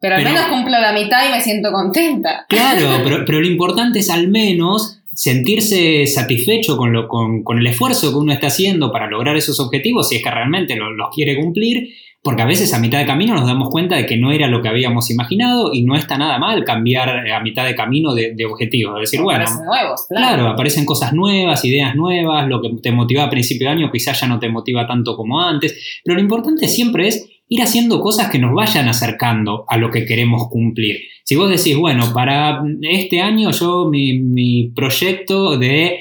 Pero 0.00 0.16
al 0.16 0.24
menos 0.24 0.46
cumplo 0.46 0.80
la 0.80 0.92
mitad 0.92 1.28
y 1.28 1.32
me 1.32 1.42
siento 1.42 1.70
contenta. 1.70 2.46
Claro, 2.48 3.00
pero, 3.04 3.24
pero 3.26 3.40
lo 3.40 3.46
importante 3.46 3.98
es 3.98 4.10
al 4.10 4.28
menos 4.28 5.00
sentirse 5.12 6.06
satisfecho 6.06 6.76
con, 6.76 6.92
lo, 6.92 7.06
con, 7.06 7.42
con, 7.42 7.58
el 7.58 7.66
esfuerzo 7.66 8.10
que 8.10 8.16
uno 8.16 8.32
está 8.32 8.46
haciendo 8.46 8.90
para 8.90 9.10
lograr 9.10 9.36
esos 9.36 9.60
objetivos, 9.60 10.08
si 10.08 10.16
es 10.16 10.22
que 10.22 10.30
realmente 10.30 10.76
los 10.76 11.14
quiere 11.14 11.36
cumplir, 11.36 11.90
porque 12.22 12.42
a 12.42 12.46
veces 12.46 12.72
a 12.74 12.78
mitad 12.78 12.98
de 12.98 13.06
camino 13.06 13.34
nos 13.34 13.46
damos 13.46 13.70
cuenta 13.70 13.96
de 13.96 14.06
que 14.06 14.16
no 14.16 14.30
era 14.30 14.46
lo 14.46 14.62
que 14.62 14.68
habíamos 14.68 15.10
imaginado 15.10 15.72
y 15.72 15.82
no 15.82 15.96
está 15.96 16.18
nada 16.18 16.38
mal 16.38 16.64
cambiar 16.64 17.26
a 17.28 17.40
mitad 17.40 17.64
de 17.64 17.74
camino 17.74 18.14
de, 18.14 18.34
de 18.34 18.44
objetivos. 18.44 18.94
Es 18.96 19.10
decir, 19.10 19.22
bueno, 19.22 19.40
aparecen 19.40 19.64
nuevos, 19.64 20.06
claro. 20.08 20.36
claro. 20.36 20.48
aparecen 20.48 20.84
cosas 20.84 21.12
nuevas, 21.12 21.64
ideas 21.64 21.94
nuevas, 21.94 22.46
lo 22.46 22.60
que 22.60 22.70
te 22.82 22.92
motivaba 22.92 23.28
a 23.28 23.30
principio 23.30 23.68
de 23.68 23.74
año 23.74 23.90
quizás 23.90 24.20
ya 24.20 24.26
no 24.26 24.38
te 24.38 24.50
motiva 24.50 24.86
tanto 24.86 25.16
como 25.16 25.40
antes, 25.40 26.00
pero 26.04 26.16
lo 26.16 26.22
importante 26.22 26.68
siempre 26.68 27.08
es 27.08 27.26
ir 27.50 27.62
haciendo 27.62 28.00
cosas 28.00 28.30
que 28.30 28.38
nos 28.38 28.54
vayan 28.54 28.88
acercando 28.88 29.64
a 29.68 29.76
lo 29.76 29.90
que 29.90 30.06
queremos 30.06 30.48
cumplir. 30.48 31.00
Si 31.24 31.34
vos 31.34 31.50
decís, 31.50 31.76
bueno, 31.76 32.12
para 32.14 32.62
este 32.82 33.20
año 33.20 33.50
yo 33.50 33.90
mi, 33.90 34.70
proyecto 34.74 35.58
de 35.58 35.98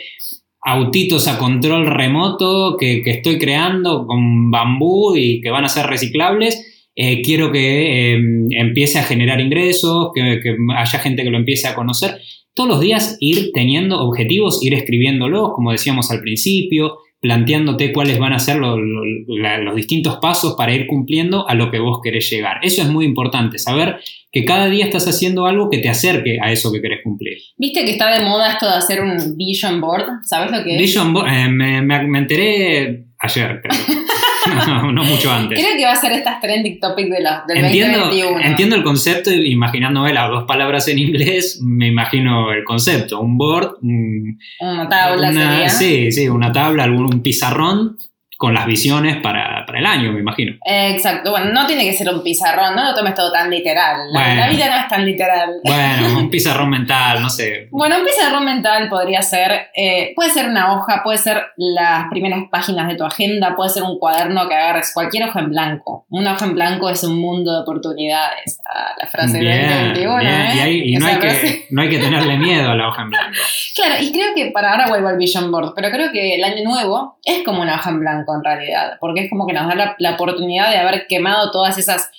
autitos 0.62 1.28
a 1.28 1.40
control 1.40 1.88
remoto 1.88 2.78
que, 2.78 3.02
estoy 3.04 3.40
creando 3.40 4.06
con 4.06 4.52
bambú 4.52 5.16
y 5.16 5.42
que 5.42 5.50
van 5.50 5.66
a 5.66 5.70
ser 5.70 5.88
reciclables, 5.88 6.88
eh, 6.96 7.24
quiero 7.24 7.52
que 7.52 8.14
em, 8.14 8.48
empiece 8.52 9.00
a 9.00 9.04
generar 9.04 9.42
ingresos, 9.42 10.12
que, 10.14 10.40
que, 10.44 10.56
haya 10.78 11.00
gente 11.00 11.24
que 11.24 11.32
lo 11.32 11.38
empiece 11.38 11.68
a 11.68 11.74
conocer. 11.74 12.20
Todos 12.54 12.70
los 12.70 12.80
días 12.80 13.18
ir 13.20 13.52
teniendo 13.54 14.00
objetivos, 14.02 14.64
ir 14.64 14.76
escribiéndolos, 14.76 15.54
como 15.56 15.72
decíamos 15.72 16.12
al 16.12 16.22
principio, 16.22 16.98
planteándote 17.22 17.92
cuáles 17.92 18.18
van 18.18 18.34
a 18.34 18.40
ser 18.40 18.58
los 18.58 19.76
distintos 19.76 20.18
pasos 20.22 20.56
para 20.58 20.74
ir 20.74 20.88
cumpliendo 20.88 21.48
a 21.50 21.54
lo 21.54 21.70
que 21.70 21.80
vos 21.80 22.00
querés 22.02 22.30
llegar. 22.30 22.60
Eso 22.62 22.82
es 22.82 22.90
muy 22.90 23.06
importante, 23.06 23.60
saber 23.60 23.98
que 24.32 24.46
cada 24.46 24.68
día 24.68 24.86
estás 24.86 25.08
haciendo 25.08 25.46
algo 25.46 25.70
que 25.70 25.80
te 25.80 25.90
acerque 25.90 26.38
a 26.42 26.52
eso 26.52 26.72
que 26.72 26.82
querés 26.82 27.00
cumplir. 27.04 27.38
¿Viste 27.58 27.84
que 27.84 27.92
está 27.92 28.18
de 28.18 28.26
moda 28.26 28.54
esto 28.54 28.68
de 28.68 28.74
hacer 28.74 29.02
un 29.02 29.36
vision 29.36 29.82
board? 29.82 30.06
¿Sabes 30.24 30.52
lo 30.52 30.64
que 30.64 30.76
es? 30.76 30.82
Vision 30.82 31.14
board, 31.14 31.28
eh, 31.28 31.50
me, 31.50 31.82
me, 31.82 32.20
enteré 32.20 33.06
ayer, 33.20 33.62
creo. 33.62 33.78
no, 34.92 35.04
mucho 35.04 35.32
antes. 35.32 35.60
Creo 35.60 35.78
que 35.78 35.86
va 35.86 35.94
a 35.94 35.96
ser 35.96 36.12
estas 36.14 36.40
trending 36.42 36.80
topics 36.80 37.10
de 37.10 37.22
la, 37.22 37.44
del 37.48 37.66
entiendo, 37.66 38.00
2021. 38.00 38.42
Entiendo 38.42 38.76
el 38.76 38.84
concepto, 38.84 39.32
imaginándome 39.32 40.14
las 40.14 40.30
dos 40.30 40.44
palabras 40.46 40.88
en 40.88 41.00
inglés, 41.00 41.60
me 41.62 41.88
imagino 41.88 42.52
el 42.52 42.64
concepto. 42.64 43.20
Un 43.20 43.38
board, 43.38 43.78
una 43.82 44.90
tabla 44.90 45.34
sería. 45.34 45.70
Sí, 45.70 46.12
sí, 46.12 46.28
una 46.28 46.52
tabla, 46.52 46.84
algún 46.84 47.06
un 47.06 47.22
pizarrón 47.22 47.98
con 48.40 48.54
las 48.54 48.66
visiones 48.66 49.18
para, 49.18 49.66
el 49.68 49.86
año, 49.86 50.14
me 50.14 50.22
imagino. 50.22 50.56
exacto, 50.64 51.32
bueno, 51.32 51.52
no 51.52 51.68
tiene 51.68 51.84
que 51.84 51.92
ser 51.92 52.08
un 52.08 52.24
pizarrón, 52.24 52.74
no 52.74 52.86
lo 52.86 52.96
tomes 52.96 53.14
todo 53.14 53.34
tan 53.34 53.50
literal. 53.50 54.14
La, 54.14 54.48
vida 54.48 54.70
no 54.70 54.78
es 54.78 54.88
tan 54.88 55.06
literal. 55.06 55.56
Bueno, 55.62 56.18
un 56.18 56.30
pizarrón 56.32 56.70
mental, 56.70 57.22
no 57.22 57.30
sé. 57.30 57.68
Bueno, 57.70 57.98
un 57.98 58.06
pizarrón 58.06 58.46
mental 58.46 58.88
podría 58.88 59.22
ser, 59.22 59.68
eh, 59.76 60.14
puede 60.16 60.30
ser 60.30 60.48
una 60.48 60.72
hoja, 60.74 61.04
puede 61.04 61.18
ser 61.18 61.48
las 61.58 62.08
primeras 62.10 62.46
páginas 62.50 62.88
de 62.88 62.96
tu 62.96 63.04
agenda, 63.04 63.58
puede 63.58 63.72
ser 63.72 63.84
un 63.84 64.00
cuaderno 64.00 64.48
que 64.48 64.56
agarres, 64.56 64.92
cualquier 64.94 65.28
hoja 65.28 65.42
en 65.42 65.50
blanco. 65.50 66.06
Una 66.08 66.36
hoja 66.36 66.46
en 66.46 66.56
blanco 66.56 66.90
es 66.90 67.04
un 67.04 67.20
mundo 67.20 67.52
de 67.52 67.60
oportunidades. 67.60 68.58
Ah, 68.74 68.94
la 69.02 69.10
frase 69.10 69.40
de 69.40 69.68
2021. 69.68 70.22
¿eh? 70.22 70.70
Y, 70.70 70.96
no, 70.96 71.08
hay 71.08 71.20
que, 71.20 71.68
no 71.72 71.82
hay 71.82 71.90
que 71.90 72.00
tenerle 72.00 72.38
miedo 72.38 72.72
a 72.72 72.76
la 72.76 72.88
hoja 72.88 73.02
en 73.02 73.10
blanco. 73.10 73.38
Claro, 73.76 73.96
y 74.02 74.12
creo 74.12 74.34
que 74.36 74.52
para 74.52 74.72
ahora 74.72 74.90
vuelvo 74.90 75.08
al 75.08 75.18
Vision 75.18 75.52
Board, 75.52 75.74
pero 75.74 75.90
creo 75.90 76.12
que 76.12 76.36
el 76.36 76.44
año 76.44 76.64
nuevo 76.66 77.18
es 77.24 77.44
como 77.44 77.62
una 77.62 77.76
hoja 77.76 77.92
en 77.92 78.00
blanco 78.02 78.29
en 78.36 78.44
realidad, 78.44 78.98
porque 79.00 79.22
es 79.22 79.30
como 79.30 79.46
que 79.46 79.54
nos 79.54 79.68
da 79.68 79.96
la, 79.98 80.14
oportunidad 80.14 80.70
de 80.70 80.78
haber 80.78 81.08
quemado 81.08 81.52
todas 81.52 81.78
esas 81.78 82.12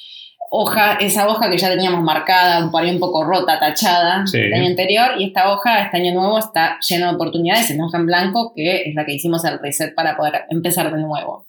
hojas, 0.50 0.96
esa 1.00 1.28
hoja 1.28 1.50
que 1.50 1.58
ya 1.58 1.68
teníamos 1.68 2.02
marcada, 2.02 2.70
por 2.70 2.82
ahí 2.82 2.90
un 2.90 3.00
poco 3.00 3.24
rota, 3.24 3.58
tachada 3.58 4.24
el 4.32 4.54
año 4.54 4.66
anterior, 4.66 5.12
y 5.18 5.24
esta 5.24 5.52
hoja, 5.52 5.82
este 5.82 5.98
año 5.98 6.14
nuevo, 6.14 6.38
está 6.38 6.78
lleno 6.88 7.08
de 7.08 7.14
oportunidades, 7.14 7.70
es 7.70 7.76
una 7.76 7.86
hoja 7.86 7.98
en 7.98 8.06
blanco, 8.06 8.52
que 8.54 8.82
es 8.88 8.94
la 8.94 9.04
que 9.04 9.14
hicimos 9.14 9.44
el 9.44 9.58
reset 9.58 9.94
para 9.94 10.16
poder 10.16 10.44
empezar 10.50 10.92
de 10.92 11.00
nuevo. 11.00 11.46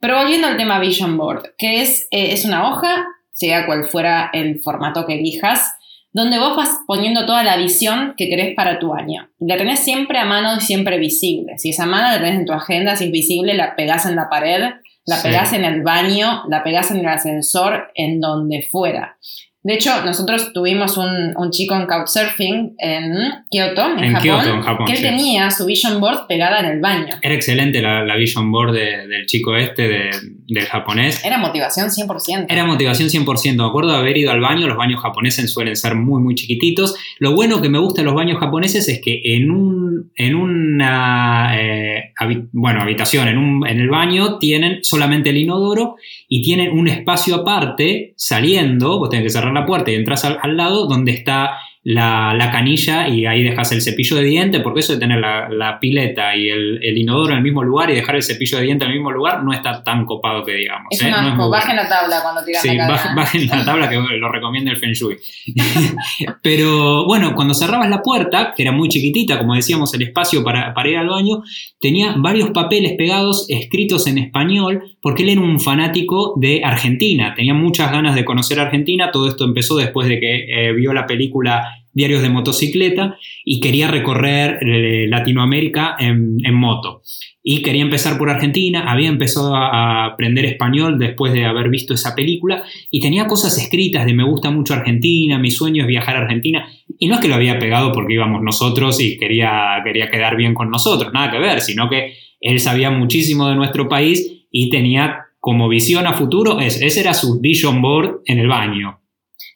Pero 0.00 0.18
volviendo 0.18 0.46
al 0.46 0.56
tema 0.56 0.78
Vision 0.78 1.16
Board, 1.16 1.54
que 1.58 1.82
es, 1.82 2.06
eh, 2.10 2.32
es 2.32 2.44
una 2.44 2.68
hoja, 2.68 3.06
sea 3.32 3.66
cual 3.66 3.86
fuera 3.86 4.30
el 4.32 4.60
formato 4.60 5.06
que 5.06 5.14
elijas, 5.14 5.77
donde 6.12 6.38
vos 6.38 6.56
vas 6.56 6.80
poniendo 6.86 7.26
toda 7.26 7.44
la 7.44 7.56
visión 7.56 8.14
que 8.16 8.28
querés 8.28 8.54
para 8.54 8.78
tu 8.78 8.94
año. 8.94 9.30
La 9.38 9.56
tenés 9.56 9.80
siempre 9.80 10.18
a 10.18 10.24
mano 10.24 10.56
y 10.56 10.60
siempre 10.60 10.98
visible. 10.98 11.58
Si 11.58 11.70
es 11.70 11.80
a 11.80 11.86
mano, 11.86 12.08
la 12.08 12.18
tenés 12.18 12.40
en 12.40 12.46
tu 12.46 12.52
agenda, 12.52 12.96
si 12.96 13.06
es 13.06 13.10
visible, 13.10 13.54
la 13.54 13.76
pegás 13.76 14.06
en 14.06 14.16
la 14.16 14.28
pared, 14.28 14.60
la 15.06 15.22
pegás 15.22 15.52
en 15.52 15.64
el 15.64 15.82
baño, 15.82 16.42
la 16.48 16.62
pegás 16.62 16.90
en 16.90 16.98
el 16.98 17.08
ascensor, 17.08 17.90
en 17.94 18.20
donde 18.20 18.66
fuera. 18.70 19.16
De 19.64 19.74
hecho, 19.74 20.04
nosotros 20.04 20.52
tuvimos 20.52 20.96
un, 20.96 21.50
chico 21.50 21.74
en 21.74 21.86
Couchsurfing 21.86 22.76
en 22.78 23.14
Kyoto, 23.50 23.88
en, 23.98 24.14
Japón, 24.14 24.86
que 24.86 24.92
él 24.92 25.02
tenía 25.02 25.50
su 25.50 25.66
vision 25.66 26.00
board 26.00 26.26
pegada 26.28 26.60
en 26.60 26.66
el 26.66 26.80
baño. 26.80 27.16
Era 27.20 27.34
excelente 27.34 27.82
la, 27.82 28.16
vision 28.16 28.52
board 28.52 28.72
del 28.72 29.26
chico 29.26 29.56
este, 29.56 30.10
del 30.46 30.64
japonés. 30.66 31.24
Era 31.24 31.38
motivación 31.38 31.88
100%. 31.88 32.46
Era 32.48 32.64
motivación 32.64 33.08
100%. 33.08 33.56
Me 33.56 33.64
acuerdo 33.64 33.92
de 33.92 33.98
haber 33.98 34.16
ido 34.16 34.30
al 34.30 34.40
baño, 34.40 34.68
los 34.68 34.76
baños 34.76 35.02
japoneses 35.02 35.50
suelen 35.50 35.74
ser 35.74 35.96
muy, 35.96 36.22
muy 36.22 36.36
chiquititos. 36.36 36.94
Lo 37.18 37.34
bueno 37.34 37.60
que 37.60 37.68
me 37.68 37.80
gusta 37.80 38.02
de 38.02 38.06
los 38.06 38.14
baños 38.14 38.38
japoneses 38.38 38.88
es 38.88 39.00
que 39.02 39.20
en, 39.24 39.50
un, 39.50 39.87
en 40.16 40.34
una 40.34 41.52
eh, 41.58 42.12
bueno, 42.52 42.80
habitación, 42.80 43.28
en, 43.28 43.38
un, 43.38 43.66
en 43.66 43.80
el 43.80 43.88
baño, 43.88 44.38
tienen 44.38 44.78
solamente 44.82 45.30
el 45.30 45.36
inodoro 45.36 45.96
y 46.28 46.42
tienen 46.42 46.76
un 46.76 46.88
espacio 46.88 47.36
aparte 47.36 48.14
saliendo, 48.16 48.98
vos 48.98 49.10
tenés 49.10 49.24
que 49.24 49.30
cerrar 49.30 49.52
la 49.52 49.66
puerta 49.66 49.90
y 49.90 49.94
entras 49.94 50.24
al, 50.24 50.56
lado 50.56 50.86
donde 50.86 51.12
está 51.12 51.52
la, 51.88 52.34
la, 52.34 52.50
canilla 52.50 53.08
y 53.08 53.24
ahí 53.24 53.42
dejas 53.42 53.72
el 53.72 53.80
cepillo 53.80 54.16
de 54.16 54.24
diente, 54.24 54.60
porque 54.60 54.80
eso 54.80 54.92
de 54.92 54.98
tener 54.98 55.20
la, 55.20 55.48
la 55.48 55.80
pileta 55.80 56.36
y 56.36 56.50
el, 56.50 56.84
el, 56.84 56.98
inodoro 56.98 57.32
en 57.32 57.38
el 57.38 57.42
mismo 57.42 57.64
lugar 57.64 57.88
y 57.90 57.94
dejar 57.94 58.16
el 58.16 58.22
cepillo 58.22 58.58
de 58.58 58.64
diente 58.64 58.84
en 58.84 58.90
el 58.90 58.98
mismo 58.98 59.10
lugar 59.10 59.42
no 59.42 59.54
está 59.54 59.82
tan 59.82 60.04
copado 60.04 60.44
que 60.44 60.52
digamos. 60.52 60.88
Es 60.90 61.00
¿eh? 61.00 61.08
una, 61.08 61.22
no 61.22 61.44
es 61.44 61.50
bajen 61.50 61.76
la 61.76 61.88
tabla 61.88 62.20
cuando 62.22 62.44
tiras 62.44 62.60
sí, 62.60 62.74
la 62.74 62.88
bajen, 62.88 63.14
bajen 63.16 63.46
la 63.46 63.64
tabla 63.64 63.88
que 63.88 63.96
lo 63.96 64.30
recomienda 64.30 64.70
el 64.70 64.76
Feng 64.76 64.92
Shui. 64.92 65.16
Pero 66.42 67.06
bueno, 67.06 67.34
cuando 67.34 67.54
cerrabas 67.54 67.88
la 67.88 68.02
puerta, 68.02 68.52
que 68.54 68.64
era 68.64 68.72
muy 68.72 68.90
chiquitita, 68.90 69.38
como 69.38 69.54
decíamos, 69.54 69.94
el 69.94 70.02
espacio 70.02 70.44
para, 70.44 70.74
para 70.74 70.90
ir 70.90 70.98
al 70.98 71.08
baño, 71.08 71.42
tenía 71.80 72.16
varios 72.18 72.50
papeles 72.50 72.96
pegados 72.98 73.46
escritos 73.48 74.06
en 74.06 74.18
español, 74.18 74.96
porque 75.00 75.22
él 75.22 75.30
era 75.30 75.40
un 75.40 75.58
fanático 75.58 76.34
de 76.36 76.60
Argentina, 76.62 77.32
tenía 77.34 77.54
muchas 77.54 77.90
ganas 77.90 78.14
de 78.14 78.26
conocer 78.26 78.60
Argentina, 78.60 79.10
todo 79.10 79.26
esto 79.26 79.46
empezó 79.46 79.76
después 79.76 80.06
de 80.06 80.20
que 80.20 80.68
eh, 80.68 80.72
vio 80.74 80.92
la 80.92 81.06
película 81.06 81.77
Diarios 81.92 82.22
de 82.22 82.28
motocicleta 82.28 83.18
y 83.44 83.60
quería 83.60 83.88
recorrer 83.88 84.58
eh, 84.62 85.06
Latinoamérica 85.08 85.96
en, 85.98 86.38
moto. 86.54 87.02
Y 87.42 87.62
quería 87.62 87.82
empezar 87.82 88.18
por 88.18 88.30
Argentina, 88.30 88.84
había 88.90 89.08
empezado 89.08 89.56
a, 89.56 90.04
aprender 90.04 90.44
español 90.44 90.98
después 90.98 91.32
de 91.32 91.44
haber 91.44 91.68
visto 91.70 91.94
esa 91.94 92.14
película 92.14 92.62
y 92.90 93.00
tenía 93.00 93.26
cosas 93.26 93.56
escritas 93.58 94.06
de 94.06 94.14
me 94.14 94.24
gusta 94.24 94.50
mucho 94.50 94.74
Argentina, 94.74 95.38
mi 95.38 95.50
sueño 95.50 95.82
es 95.82 95.88
viajar 95.88 96.16
a 96.16 96.20
Argentina. 96.20 96.68
Y 96.98 97.08
no 97.08 97.14
es 97.14 97.20
que 97.20 97.28
lo 97.28 97.34
había 97.34 97.58
pegado 97.58 97.92
porque 97.92 98.14
íbamos 98.14 98.42
nosotros 98.42 99.00
y 99.00 99.18
quería, 99.18 99.80
quería 99.84 100.10
quedar 100.10 100.36
bien 100.36 100.54
con 100.54 100.70
nosotros, 100.70 101.12
nada 101.12 101.30
que 101.30 101.38
ver, 101.38 101.60
sino 101.60 101.88
que 101.88 102.14
él 102.40 102.60
sabía 102.60 102.90
muchísimo 102.90 103.48
de 103.48 103.56
nuestro 103.56 103.88
país 103.88 104.44
y 104.50 104.70
tenía 104.70 105.26
como 105.40 105.68
visión 105.68 106.06
a 106.06 106.14
futuro, 106.14 106.60
ese, 106.60 106.86
ese 106.86 107.00
era 107.00 107.14
su 107.14 107.40
vision 107.40 107.80
board 107.80 108.20
en 108.26 108.38
el 108.38 108.48
baño. 108.48 108.97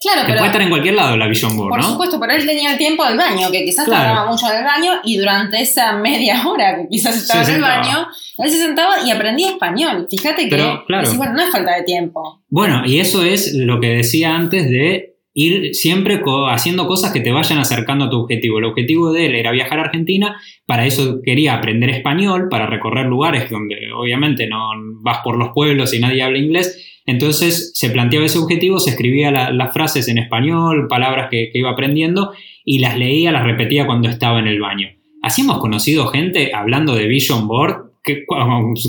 Claro, 0.02 0.26
que 0.26 0.32
puede 0.32 0.46
estar 0.46 0.62
en 0.62 0.68
cualquier 0.68 0.94
lado 0.94 1.16
la 1.16 1.28
Vision 1.28 1.56
Board, 1.56 1.68
por 1.70 1.78
¿no? 1.80 1.90
supuesto, 1.90 2.18
pero 2.18 2.32
él 2.32 2.44
tenía 2.44 2.72
el 2.72 2.78
tiempo 2.78 3.04
del 3.06 3.16
baño, 3.16 3.50
que 3.52 3.64
quizás 3.64 3.84
Claro. 3.86 4.04
tardaba 4.04 4.30
mucho 4.30 4.46
en 4.50 4.58
el 4.58 4.64
baño, 4.64 4.92
y 5.04 5.16
durante 5.18 5.60
esa 5.62 5.92
media 5.92 6.42
hora 6.48 6.76
que 6.76 6.88
quizás 6.90 7.16
estaba 7.16 7.44
Se 7.44 7.50
en 7.52 7.56
el 7.56 7.62
baño, 7.62 8.08
él 8.38 8.50
se 8.50 8.58
sentaba 8.58 8.94
y 9.06 9.10
aprendía 9.10 9.50
español. 9.50 10.06
Fíjate 10.10 10.44
que, 10.44 10.50
Pero, 10.56 10.84
claro. 10.86 11.02
decís, 11.04 11.16
bueno, 11.18 11.34
no 11.34 11.42
es 11.42 11.50
falta 11.50 11.76
de 11.76 11.82
tiempo. 11.84 12.42
Bueno, 12.48 12.82
y 12.84 12.98
eso 12.98 13.22
es 13.24 13.54
lo 13.54 13.78
que 13.80 13.88
decía 13.88 14.34
antes 14.34 14.68
de 14.68 15.10
ir 15.34 15.74
siempre 15.74 16.20
co- 16.20 16.46
haciendo 16.48 16.86
cosas 16.86 17.10
que 17.12 17.20
te 17.20 17.32
vayan 17.32 17.58
acercando 17.58 18.04
a 18.06 18.10
tu 18.10 18.18
objetivo. 18.20 18.58
El 18.58 18.64
objetivo 18.66 19.12
de 19.12 19.26
él 19.26 19.34
era 19.36 19.50
viajar 19.50 19.78
a 19.78 19.82
Argentina, 19.84 20.38
para 20.66 20.84
eso 20.84 21.20
quería 21.24 21.54
aprender 21.54 21.88
español, 21.90 22.48
para 22.50 22.66
recorrer 22.66 23.06
lugares 23.06 23.48
donde 23.50 23.76
obviamente 23.96 24.46
no 24.46 24.68
vas 25.00 25.18
por 25.24 25.38
los 25.38 25.50
pueblos 25.54 25.94
y 25.94 26.00
nadie 26.00 26.22
habla 26.22 26.36
inglés. 26.38 26.91
Entonces 27.06 27.72
se 27.74 27.90
planteaba 27.90 28.26
ese 28.26 28.38
objetivo, 28.38 28.78
se 28.78 28.90
escribía 28.90 29.30
la- 29.30 29.50
las 29.52 29.72
frases 29.72 30.08
en 30.08 30.18
español, 30.18 30.86
palabras 30.88 31.28
que, 31.30 31.50
iba 31.54 31.70
aprendiendo 31.70 32.32
y 32.64 32.78
las 32.78 32.96
leía, 32.96 33.32
las 33.32 33.44
repetía 33.44 33.86
cuando 33.86 34.08
estaba 34.08 34.38
en 34.38 34.46
el 34.46 34.60
baño. 34.60 34.88
Así 35.22 35.42
hemos 35.42 35.58
conocido 35.58 36.06
gente 36.06 36.52
hablando 36.54 36.94
de 36.94 37.06
Vision 37.06 37.46
Board, 37.48 37.92
que 38.04 38.24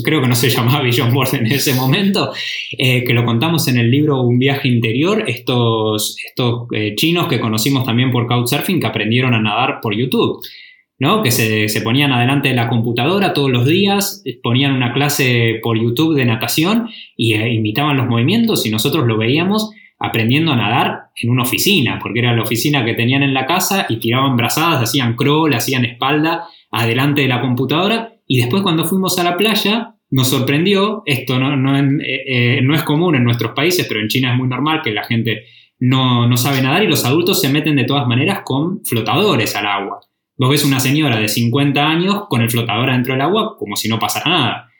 creo 0.04 0.20
que 0.20 0.26
no 0.28 0.34
se 0.34 0.50
llamaba 0.50 0.82
Vision 0.82 1.14
Board 1.14 1.34
en 1.36 1.46
ese 1.46 1.74
momento, 1.74 2.32
eh, 2.76 3.04
que 3.04 3.14
lo 3.14 3.24
contamos 3.24 3.68
en 3.68 3.78
el 3.78 3.90
libro 3.90 4.20
Un 4.22 4.38
viaje 4.38 4.68
interior, 4.68 5.24
estos, 5.28 6.16
estos 6.26 6.66
eh, 6.72 6.94
chinos 6.96 7.28
que 7.28 7.38
conocimos 7.38 7.84
también 7.84 8.10
por 8.10 8.26
Couchsurfing 8.26 8.80
que 8.80 8.86
aprendieron 8.88 9.34
a 9.34 9.40
nadar 9.40 9.78
por 9.80 9.94
YouTube. 9.96 10.40
¿No? 10.98 11.22
Que 11.22 11.30
se, 11.30 11.80
ponían 11.82 12.12
adelante 12.12 12.48
de 12.48 12.54
la 12.54 12.68
computadora 12.68 13.34
todos 13.34 13.50
los 13.50 13.66
días, 13.66 14.22
eh, 14.24 14.38
ponían 14.42 14.72
una 14.72 14.92
clase 14.92 15.60
por 15.62 15.78
YouTube 15.78 16.14
de 16.14 16.24
natación 16.24 16.88
y 17.16 17.34
eh, 17.34 17.52
imitaban 17.52 17.96
los 17.96 18.06
movimientos 18.06 18.64
y 18.66 18.70
nosotros 18.70 19.06
lo 19.06 19.16
veíamos 19.16 19.72
aprendiendo 19.98 20.52
a 20.52 20.56
nadar 20.56 21.04
en 21.16 21.30
una 21.30 21.44
oficina, 21.44 21.98
porque 22.02 22.20
era 22.20 22.34
la 22.34 22.42
oficina 22.42 22.84
que 22.84 22.94
tenían 22.94 23.22
en 23.22 23.34
la 23.34 23.46
casa 23.46 23.86
y 23.88 23.96
tiraban 23.96 24.36
brazadas, 24.36 24.82
hacían 24.82 25.14
crawl, 25.16 25.54
hacían 25.54 25.84
espalda 25.84 26.44
adelante 26.70 27.22
de 27.22 27.28
la 27.28 27.40
computadora 27.40 28.14
y 28.26 28.38
después 28.38 28.62
cuando 28.62 28.84
fuimos 28.84 29.18
a 29.18 29.24
la 29.24 29.36
playa 29.36 29.94
nos 30.10 30.28
sorprendió, 30.28 31.02
esto 31.06 31.38
no, 31.38 31.56
no, 31.56 31.76
eh, 31.76 32.60
no 32.62 32.74
es 32.74 32.82
común 32.82 33.16
en 33.16 33.24
nuestros 33.24 33.52
países, 33.52 33.86
pero 33.88 34.00
en 34.00 34.08
China 34.08 34.32
es 34.32 34.38
muy 34.38 34.48
normal 34.48 34.80
que 34.82 34.92
la 34.92 35.04
gente 35.04 35.44
no, 35.78 36.28
no 36.28 36.36
sabe 36.36 36.62
nadar 36.62 36.82
y 36.82 36.88
los 36.88 37.04
adultos 37.04 37.40
se 37.40 37.48
meten 37.48 37.76
de 37.76 37.84
todas 37.84 38.06
maneras 38.06 38.40
con 38.44 38.84
flotadores 38.84 39.56
al 39.56 39.66
agua. 39.66 40.00
Vos 40.36 40.50
ves 40.50 40.64
una 40.64 40.80
señora 40.80 41.16
de 41.18 41.28
50 41.28 41.86
años 41.86 42.24
con 42.28 42.42
el 42.42 42.50
flotador 42.50 42.90
adentro 42.90 43.12
del 43.14 43.22
agua 43.22 43.56
como 43.58 43.76
si 43.76 43.88
no 43.88 43.98
pasara 43.98 44.30
nada. 44.30 44.70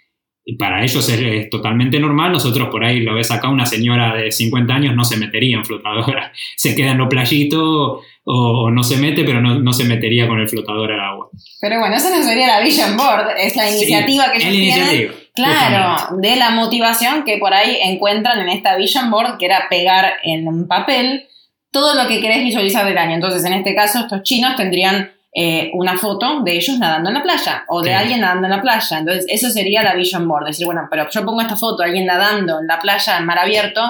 Y 0.46 0.56
para 0.56 0.82
ellos 0.84 1.08
es, 1.08 1.18
es 1.20 1.48
totalmente 1.48 1.98
normal. 1.98 2.32
Nosotros 2.32 2.68
por 2.68 2.84
ahí 2.84 3.00
lo 3.00 3.14
ves 3.14 3.30
acá, 3.30 3.48
una 3.48 3.64
señora 3.64 4.14
de 4.14 4.30
50 4.30 4.74
años 4.74 4.94
no 4.94 5.02
se 5.04 5.16
metería 5.16 5.56
en 5.56 5.64
flotadora. 5.64 6.32
Se 6.56 6.74
queda 6.74 6.90
en 6.90 6.98
lo 6.98 7.08
playito 7.08 8.00
o, 8.24 8.64
o 8.64 8.70
no 8.70 8.82
se 8.82 8.96
mete, 8.98 9.24
pero 9.24 9.40
no, 9.40 9.58
no 9.58 9.72
se 9.72 9.84
metería 9.84 10.26
con 10.28 10.40
el 10.40 10.48
flotador 10.48 10.92
al 10.92 11.00
agua. 11.00 11.28
Pero 11.60 11.78
bueno, 11.78 11.94
esa 11.96 12.10
no 12.10 12.22
sería 12.22 12.46
la 12.46 12.60
Vision 12.60 12.96
Board, 12.96 13.28
es 13.38 13.56
la 13.56 13.68
Sí, 13.68 13.76
iniciativa 13.76 14.32
que 14.32 14.38
es 14.38 14.44
ellos 14.44 14.54
la 14.56 14.60
tienen. 14.60 14.82
iniciativa, 14.94 15.14
Claro, 15.34 15.92
justamente. 15.98 16.28
de 16.28 16.36
la 16.36 16.50
motivación 16.50 17.24
que 17.24 17.38
por 17.38 17.52
ahí 17.54 17.78
encuentran 17.82 18.38
en 18.40 18.48
esta 18.50 18.76
Vision 18.76 19.10
Board, 19.10 19.38
que 19.38 19.46
era 19.46 19.66
pegar 19.70 20.14
en 20.22 20.46
un 20.48 20.66
papel 20.68 21.24
todo 21.70 21.94
lo 22.00 22.06
que 22.08 22.20
querés 22.20 22.42
visualizar 22.44 22.84
del 22.86 22.98
año. 22.98 23.14
Entonces, 23.14 23.44
en 23.44 23.52
este 23.54 23.74
caso, 23.74 24.00
estos 24.00 24.22
chinos 24.22 24.56
tendrían 24.56 25.10
eh, 25.36 25.70
una 25.74 25.98
foto 25.98 26.42
de 26.44 26.56
ellos 26.56 26.78
nadando 26.78 27.10
en 27.10 27.14
la 27.14 27.22
playa 27.22 27.64
o 27.68 27.82
de 27.82 27.90
Sí. 27.90 27.94
alguien 27.96 28.20
nadando 28.20 28.46
en 28.46 28.52
la 28.52 28.62
playa. 28.62 28.98
Entonces, 28.98 29.26
eso 29.28 29.50
sería 29.50 29.82
la 29.82 29.94
Vision 29.94 30.28
Board. 30.28 30.46
Decir, 30.46 30.64
bueno, 30.66 30.86
pero 30.90 31.08
yo 31.10 31.24
pongo 31.24 31.40
esta 31.40 31.56
foto 31.56 31.82
alguien 31.82 32.06
nadando 32.06 32.60
en 32.60 32.66
la 32.68 32.78
playa, 32.80 33.18
en 33.18 33.26
mar 33.26 33.38
abierto, 33.38 33.80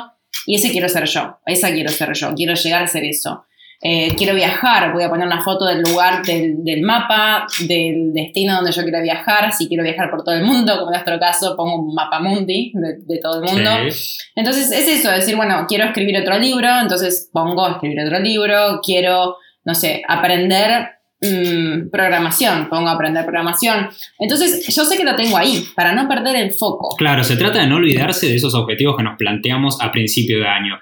y 0.47 0.57
ese 0.57 0.71
quiero 0.71 0.89
ser 0.89 1.05
yo. 1.05 1.39
Esa 1.47 1.71
quiero 1.73 1.91
ser 1.91 2.13
yo. 2.15 2.35
Quiero 2.35 2.55
llegar 2.55 2.83
a 2.83 2.87
ser 2.87 3.05
eso. 3.05 3.45
Eh, 3.87 4.15
quiero 4.17 4.35
viajar, 4.35 4.95
voy 4.95 5.03
a 5.03 5.11
poner 5.11 5.27
una 5.27 5.43
foto 5.43 5.67
del 5.67 5.83
lugar 5.83 6.23
del, 6.25 6.65
del 6.65 6.81
mapa, 6.81 7.47
del 7.69 8.15
destino 8.15 8.55
donde 8.57 8.73
yo 8.73 8.83
quiero 8.83 9.03
viajar. 9.03 9.53
Si 9.53 9.69
quiero 9.69 9.83
viajar 9.85 10.11
por 10.11 10.25
todo 10.25 10.35
el 10.35 10.45
mundo, 10.45 10.73
como 10.79 10.87
en 10.87 10.93
nuestro 10.93 11.19
caso, 11.21 11.55
pongo 11.55 11.77
un 11.83 11.95
mapa 11.95 12.19
mundi 12.21 12.73
de, 12.75 12.97
de 13.05 13.21
todo 13.21 13.43
el 13.45 13.51
mundo. 13.53 13.71
Sí. 13.91 14.17
Entonces 14.35 14.71
es 14.73 14.89
eso, 14.89 15.11
decir, 15.11 15.37
bueno, 15.37 15.67
quiero 15.69 15.85
escribir 15.85 16.17
otro 16.19 16.39
libro, 16.39 16.69
entonces 16.81 17.29
pongo 17.31 17.69
escribir 17.69 18.01
otro 18.01 18.19
libro, 18.21 18.81
quiero, 18.83 19.37
no 19.65 19.75
sé, 19.75 20.03
aprender 20.09 20.89
mm, 21.25 21.91
programación, 21.91 22.69
pongo 22.69 22.89
aprender 22.89 23.25
programación. 23.25 23.89
Entonces 24.19 24.67
yo 24.75 24.85
sé 24.85 24.97
que 24.97 25.05
lo 25.05 25.17
tengo 25.17 25.37
ahí, 25.37 25.65
para 25.75 25.93
no 25.93 26.07
perder 26.09 26.37
el 26.37 26.53
foco. 26.53 26.95
Claro, 26.97 27.25
se 27.25 27.37
trata 27.37 27.61
de 27.61 27.67
no 27.67 27.77
olvidarse 27.77 28.27
de 28.29 28.37
esos 28.37 28.55
objetivos 28.55 28.97
que 28.97 29.03
nos 29.03 29.17
planteamos 29.17 29.81
a 29.81 29.91
principio 29.91 30.39
de 30.39 30.47
año. 30.47 30.79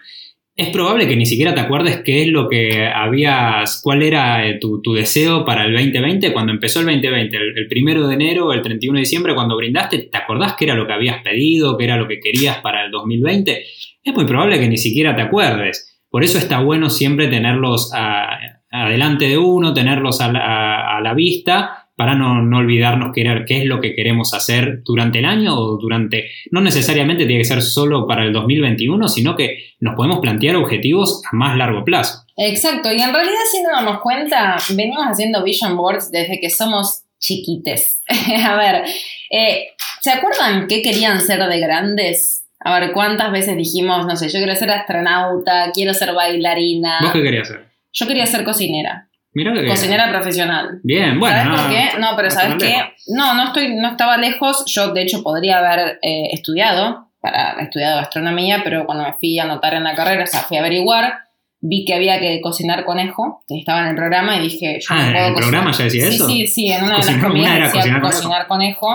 Es 0.54 0.68
probable 0.68 1.08
que 1.08 1.16
ni 1.16 1.24
siquiera 1.24 1.54
te 1.54 1.60
acuerdes 1.62 2.02
qué 2.04 2.22
es 2.22 2.28
lo 2.28 2.46
que 2.46 2.86
habías, 2.86 3.80
cuál 3.82 4.02
era 4.02 4.46
eh, 4.46 4.58
tu, 4.60 4.82
deseo 4.92 5.46
para 5.46 5.64
el 5.64 5.72
2020 5.72 6.30
cuando 6.34 6.52
empezó 6.52 6.80
el 6.80 6.86
2020, 6.86 7.36
el, 7.36 7.42
el 7.56 7.66
primero 7.68 8.06
de 8.06 8.14
enero, 8.14 8.52
el 8.52 8.60
31 8.60 8.96
de 8.96 9.00
diciembre, 9.00 9.34
cuando 9.34 9.56
brindaste, 9.56 9.98
¿te 10.12 10.18
acordás 10.18 10.54
qué 10.58 10.66
era 10.66 10.74
lo 10.74 10.86
que 10.86 10.92
habías 10.92 11.22
pedido, 11.22 11.78
qué 11.78 11.84
era 11.84 11.96
lo 11.96 12.06
que 12.06 12.20
querías 12.20 12.58
para 12.58 12.84
el 12.84 12.90
2020? 12.90 13.62
Es 14.04 14.14
muy 14.14 14.26
probable 14.26 14.60
que 14.60 14.68
ni 14.68 14.76
siquiera 14.76 15.16
te 15.16 15.22
acuerdes. 15.22 15.88
Por 16.10 16.22
eso 16.22 16.36
está 16.36 16.60
bueno 16.60 16.90
siempre 16.90 17.28
tenerlos 17.28 17.90
a- 17.94 18.51
adelante 18.72 19.28
de 19.28 19.38
uno, 19.38 19.72
tenerlos 19.74 20.20
a 20.20 20.32
la, 20.32 20.40
a- 20.40 20.96
a 20.98 21.00
la 21.00 21.14
vista 21.14 21.78
para 21.94 22.14
no, 22.14 22.40
no 22.42 22.58
olvidarnos 22.58 23.12
qué, 23.14 23.20
era- 23.20 23.44
qué 23.44 23.58
es 23.58 23.64
lo 23.66 23.80
que 23.80 23.94
queremos 23.94 24.32
hacer 24.34 24.82
durante 24.82 25.18
el 25.18 25.26
año 25.26 25.54
o 25.56 25.76
durante, 25.76 26.30
no 26.50 26.60
necesariamente 26.62 27.26
tiene 27.26 27.42
que 27.42 27.48
ser 27.48 27.62
solo 27.62 28.06
para 28.06 28.24
el 28.24 28.32
2021, 28.32 29.08
sino 29.08 29.36
que 29.36 29.58
nos 29.78 29.94
podemos 29.94 30.18
plantear 30.20 30.56
objetivos 30.56 31.22
a 31.30 31.36
más 31.36 31.56
largo 31.56 31.84
plazo. 31.84 32.24
Exacto, 32.36 32.90
y 32.92 33.00
en 33.00 33.12
realidad 33.12 33.38
si 33.50 33.62
nos 33.62 33.72
damos 33.72 34.00
cuenta, 34.00 34.56
venimos 34.74 35.04
haciendo 35.04 35.44
vision 35.44 35.76
boards 35.76 36.10
desde 36.10 36.40
que 36.40 36.48
somos 36.50 37.02
chiquites. 37.20 38.00
a 38.46 38.56
ver, 38.56 38.82
eh, 39.30 39.66
¿se 40.00 40.10
acuerdan 40.10 40.66
qué 40.66 40.82
querían 40.82 41.20
ser 41.20 41.46
de 41.46 41.60
grandes? 41.60 42.46
A 42.64 42.78
ver, 42.80 42.92
¿cuántas 42.92 43.30
veces 43.32 43.56
dijimos, 43.56 44.06
no 44.06 44.16
sé, 44.16 44.28
yo 44.28 44.38
quiero 44.38 44.54
ser 44.56 44.70
astronauta, 44.70 45.70
quiero 45.74 45.92
ser 45.94 46.14
bailarina? 46.14 46.98
¿Vos 47.02 47.12
qué 47.12 47.22
querías 47.22 47.50
hacer? 47.50 47.71
Yo 47.92 48.06
quería 48.06 48.26
ser 48.26 48.44
cocinera, 48.44 49.08
Mirá 49.34 49.52
que 49.54 49.66
cocinera 49.66 50.10
profesional. 50.10 50.80
Bien, 50.82 51.18
bueno. 51.18 51.36
¿Sabes 51.36 51.48
no, 51.50 51.56
por 51.62 51.70
qué? 51.72 51.88
No, 51.98 52.08
pero 52.16 52.28
no 52.28 52.34
¿sabes 52.34 52.54
qué? 52.58 52.74
No, 53.08 53.34
no 53.34 53.44
estoy, 53.46 53.74
no 53.74 53.88
estaba 53.88 54.16
lejos. 54.18 54.64
Yo, 54.66 54.92
de 54.92 55.02
hecho, 55.02 55.22
podría 55.22 55.58
haber 55.58 55.98
eh, 56.02 56.28
estudiado, 56.32 57.08
para 57.20 57.52
estudiado 57.62 57.96
gastronomía, 57.96 58.60
pero 58.64 58.84
cuando 58.84 59.04
me 59.04 59.12
fui 59.14 59.38
a 59.38 59.44
anotar 59.44 59.74
en 59.74 59.84
la 59.84 59.94
carrera, 59.94 60.24
o 60.24 60.26
sea, 60.26 60.40
fui 60.40 60.56
a 60.58 60.60
averiguar, 60.60 61.14
vi 61.60 61.84
que 61.86 61.94
había 61.94 62.18
que 62.20 62.40
cocinar 62.42 62.84
conejo, 62.84 63.42
que 63.48 63.58
estaba 63.58 63.80
en 63.82 63.88
el 63.88 63.94
programa, 63.96 64.36
y 64.36 64.42
dije, 64.42 64.78
yo 64.80 64.86
Ah, 64.90 64.96
no 64.98 65.06
¿en 65.06 65.12
puedo 65.12 65.26
el 65.28 65.32
cocinar. 65.34 65.50
programa 65.62 65.78
ya 65.78 65.84
decía 65.84 66.06
sí, 66.08 66.14
eso? 66.16 66.26
Sí, 66.28 66.46
sí, 66.48 66.72
en 66.72 66.84
una 66.84 66.98
de 66.98 67.04
las 67.06 67.22
comidas 67.22 67.54
decía 67.54 67.70
cocinar 67.72 68.00
conejo. 68.00 68.16
cocinar 68.18 68.46
conejo, 68.48 68.94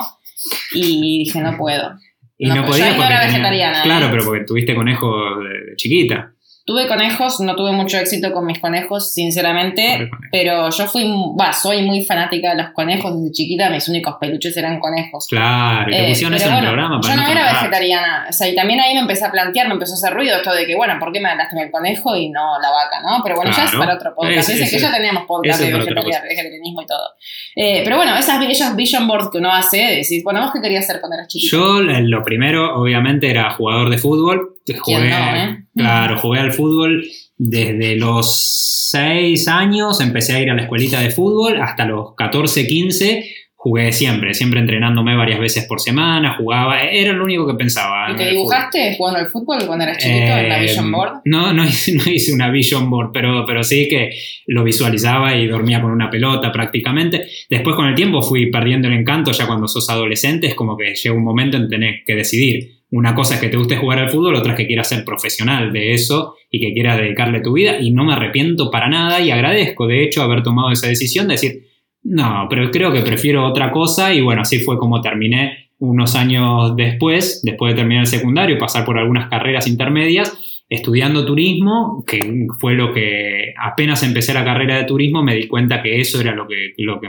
y 0.73 1.19
dije, 1.25 1.39
no 1.39 1.57
puedo. 1.57 1.93
Y 2.37 2.47
No, 2.47 2.55
no, 2.55 2.61
yo 2.61 2.67
porque 2.67 2.81
era 2.83 2.95
tenía- 2.97 3.21
vegetariana, 3.25 3.81
Claro, 3.81 4.05
¿eh? 4.05 4.09
pero 4.11 4.23
porque 4.25 4.43
tuviste 4.45 4.75
conejo 4.75 5.09
de, 5.41 5.49
de 5.71 5.75
chiquita. 5.75 6.31
Tuve 6.67 6.85
conejos, 6.85 7.39
no 7.39 7.55
tuve 7.55 7.71
mucho 7.71 7.97
éxito 7.97 8.33
con 8.33 8.45
mis 8.45 8.59
conejos, 8.59 9.13
sinceramente, 9.13 10.09
pero 10.33 10.69
yo 10.69 10.85
fui, 10.87 11.05
va, 11.39 11.53
soy 11.53 11.81
muy 11.83 12.03
fanática 12.03 12.49
de 12.53 12.61
los 12.61 12.71
conejos 12.73 13.15
desde 13.15 13.31
chiquita, 13.31 13.69
mis 13.69 13.87
únicos 13.87 14.15
peluches 14.19 14.55
eran 14.57 14.77
conejos. 14.81 15.27
Claro, 15.29 15.89
y 15.89 15.93
te 15.95 16.05
Eh, 16.05 16.09
pusieron 16.09 16.33
eso 16.35 16.45
en 16.47 16.51
el 16.51 16.55
bueno, 16.57 16.67
programa 16.73 16.99
para 17.01 17.13
Yo 17.15 17.21
no 17.21 17.25
no 17.25 17.31
era 17.31 17.53
vegetariana, 17.53 18.25
o 18.29 18.33
sea, 18.33 18.49
y 18.49 18.55
también 18.55 18.81
ahí 18.81 18.93
me 18.95 18.99
empecé 18.99 19.23
a 19.23 19.31
plantear, 19.31 19.67
me 19.69 19.75
empezó 19.75 19.93
a 19.93 19.95
hacer 19.95 20.13
ruido 20.13 20.35
esto 20.35 20.53
de 20.53 20.65
que, 20.65 20.75
bueno, 20.75 20.95
¿por 20.99 21.13
qué 21.13 21.21
me 21.21 21.29
hablaste 21.29 21.55
el 21.61 21.71
conejo 21.71 22.17
y 22.17 22.29
no 22.31 22.59
la 22.61 22.69
vaca, 22.69 22.99
no? 23.01 23.23
Pero 23.23 23.37
bueno, 23.37 23.51
ya 23.55 23.63
es 23.63 23.71
para 23.73 23.93
otro 23.95 24.13
podcast, 24.13 24.49
Es- 24.49 24.55
ese 24.55 24.63
es- 24.65 24.71
que 24.71 24.79
ya 24.79 24.91
teníamos 24.91 25.23
podcast 25.25 25.61
de 25.61 25.69
es 25.69 25.73
vegetarianismo 25.75 26.81
y 26.81 26.85
todo. 26.85 27.07
Eh, 27.55 27.81
pero 27.85 27.95
bueno, 27.95 28.17
esas 28.17 28.43
esos 28.43 28.75
vision 28.75 29.07
boards 29.07 29.29
que 29.31 29.37
uno 29.37 29.53
hace, 29.53 29.77
de 29.77 29.95
decir, 29.97 30.21
bueno, 30.21 30.41
¿vos 30.41 30.51
qué 30.53 30.59
querías 30.61 30.83
hacer 30.83 30.99
cuando 30.99 31.15
eras 31.15 31.27
chiquito? 31.29 31.55
Yo 31.55 31.79
eh, 31.89 32.01
lo 32.01 32.25
primero, 32.25 32.77
obviamente, 32.77 33.29
era 33.29 33.51
jugador 33.51 33.89
de 33.89 33.97
fútbol. 33.99 34.55
Jugué, 34.67 34.81
¿Quién 34.83 35.09
no, 35.09 35.35
eh? 35.37 35.63
Claro, 35.77 36.17
jugué 36.17 36.39
al 36.39 36.53
fútbol 36.53 37.05
desde 37.37 37.95
los 37.95 38.89
6 38.91 39.47
años, 39.47 40.01
empecé 40.01 40.35
a 40.35 40.41
ir 40.41 40.49
a 40.49 40.55
la 40.55 40.63
escuelita 40.63 40.99
de 40.99 41.11
fútbol, 41.11 41.61
hasta 41.61 41.85
los 41.85 42.15
14, 42.15 42.65
15, 42.65 43.25
jugué 43.55 43.91
siempre, 43.91 44.33
siempre 44.33 44.59
entrenándome 44.59 45.15
varias 45.15 45.39
veces 45.39 45.65
por 45.65 45.81
semana, 45.81 46.35
jugaba, 46.37 46.81
era 46.81 47.11
lo 47.11 47.23
único 47.23 47.45
que 47.45 47.55
pensaba. 47.55 48.11
¿Y 48.11 48.15
te 48.15 48.23
el 48.23 48.29
fútbol. 48.29 48.37
dibujaste 48.37 48.95
jugando 48.97 49.19
al 49.19 49.29
fútbol 49.29 49.57
cuando 49.67 49.83
eras 49.83 49.97
chiquito 49.97 50.37
en 50.37 50.49
la 50.49 50.59
Eh, 50.59 50.61
vision 50.61 50.91
board? 50.91 51.21
No, 51.25 51.53
no 51.53 51.65
hice, 51.65 51.93
no 51.93 52.09
hice 52.09 52.33
una 52.33 52.49
vision 52.49 52.89
board, 52.89 53.11
pero, 53.13 53.45
pero 53.45 53.63
sí 53.63 53.87
que 53.89 54.11
lo 54.47 54.63
visualizaba 54.63 55.35
y 55.35 55.47
dormía 55.47 55.81
con 55.81 55.91
una 55.91 56.09
pelota 56.09 56.51
prácticamente. 56.51 57.27
Después 57.49 57.75
con 57.75 57.87
el 57.87 57.95
tiempo 57.95 58.21
fui 58.21 58.49
perdiendo 58.49 58.87
el 58.87 58.93
encanto, 58.93 59.31
ya 59.31 59.45
cuando 59.45 59.67
sos 59.67 59.89
adolescente 59.89 60.47
es 60.47 60.55
como 60.55 60.77
que 60.77 60.95
llega 60.95 61.15
un 61.15 61.23
momento 61.23 61.57
en 61.57 61.67
tener 61.67 62.03
que 62.05 62.15
decidir. 62.15 62.76
Una 62.89 63.13
cosa 63.13 63.35
es 63.35 63.41
que 63.41 63.49
te 63.49 63.57
guste 63.57 63.75
jugar 63.75 63.99
al 63.99 64.09
fútbol, 64.09 64.35
otra 64.35 64.53
es 64.53 64.57
que 64.57 64.67
quieras 64.67 64.87
ser 64.87 65.03
profesional 65.03 65.73
de 65.73 65.93
eso 65.93 66.35
y 66.49 66.59
que 66.59 66.73
quieras 66.73 66.97
dedicarle 66.97 67.41
tu 67.41 67.53
vida. 67.53 67.79
Y 67.79 67.91
no 67.91 68.05
me 68.05 68.13
arrepiento 68.13 68.71
para 68.71 68.87
nada 68.87 69.19
y 69.19 69.29
agradezco 69.29 69.87
de 69.87 70.03
hecho 70.03 70.21
haber 70.21 70.41
tomado 70.41 70.71
esa 70.71 70.87
decisión 70.87 71.27
de 71.27 71.33
decir, 71.33 71.67
no, 72.03 72.47
pero 72.49 72.71
creo 72.71 72.93
que 72.93 73.01
prefiero 73.01 73.45
otra 73.45 73.71
cosa 73.71 74.13
y 74.13 74.21
bueno, 74.21 74.41
así 74.41 74.59
fue 74.59 74.77
como 74.77 75.01
terminé 75.01 75.71
unos 75.79 76.15
años 76.15 76.75
después, 76.75 77.41
después 77.43 77.73
de 77.73 77.81
terminar 77.81 78.03
el 78.03 78.07
secundario, 78.07 78.57
pasar 78.57 78.85
por 78.85 78.97
algunas 78.97 79.29
carreras 79.29 79.67
intermedias, 79.67 80.37
estudiando 80.69 81.25
turismo, 81.25 82.03
que 82.05 82.19
fue 82.59 82.73
lo 82.73 82.93
que 82.93 83.53
apenas 83.57 84.03
empecé 84.03 84.33
la 84.33 84.43
carrera 84.43 84.75
de 84.77 84.83
turismo 84.83 85.23
me 85.23 85.33
di 85.35 85.47
cuenta 85.47 85.81
que 85.81 86.01
eso 86.01 86.19
era 86.19 86.33
lo 86.35 86.45
que, 86.45 86.73
lo 86.79 86.99
que 86.99 87.07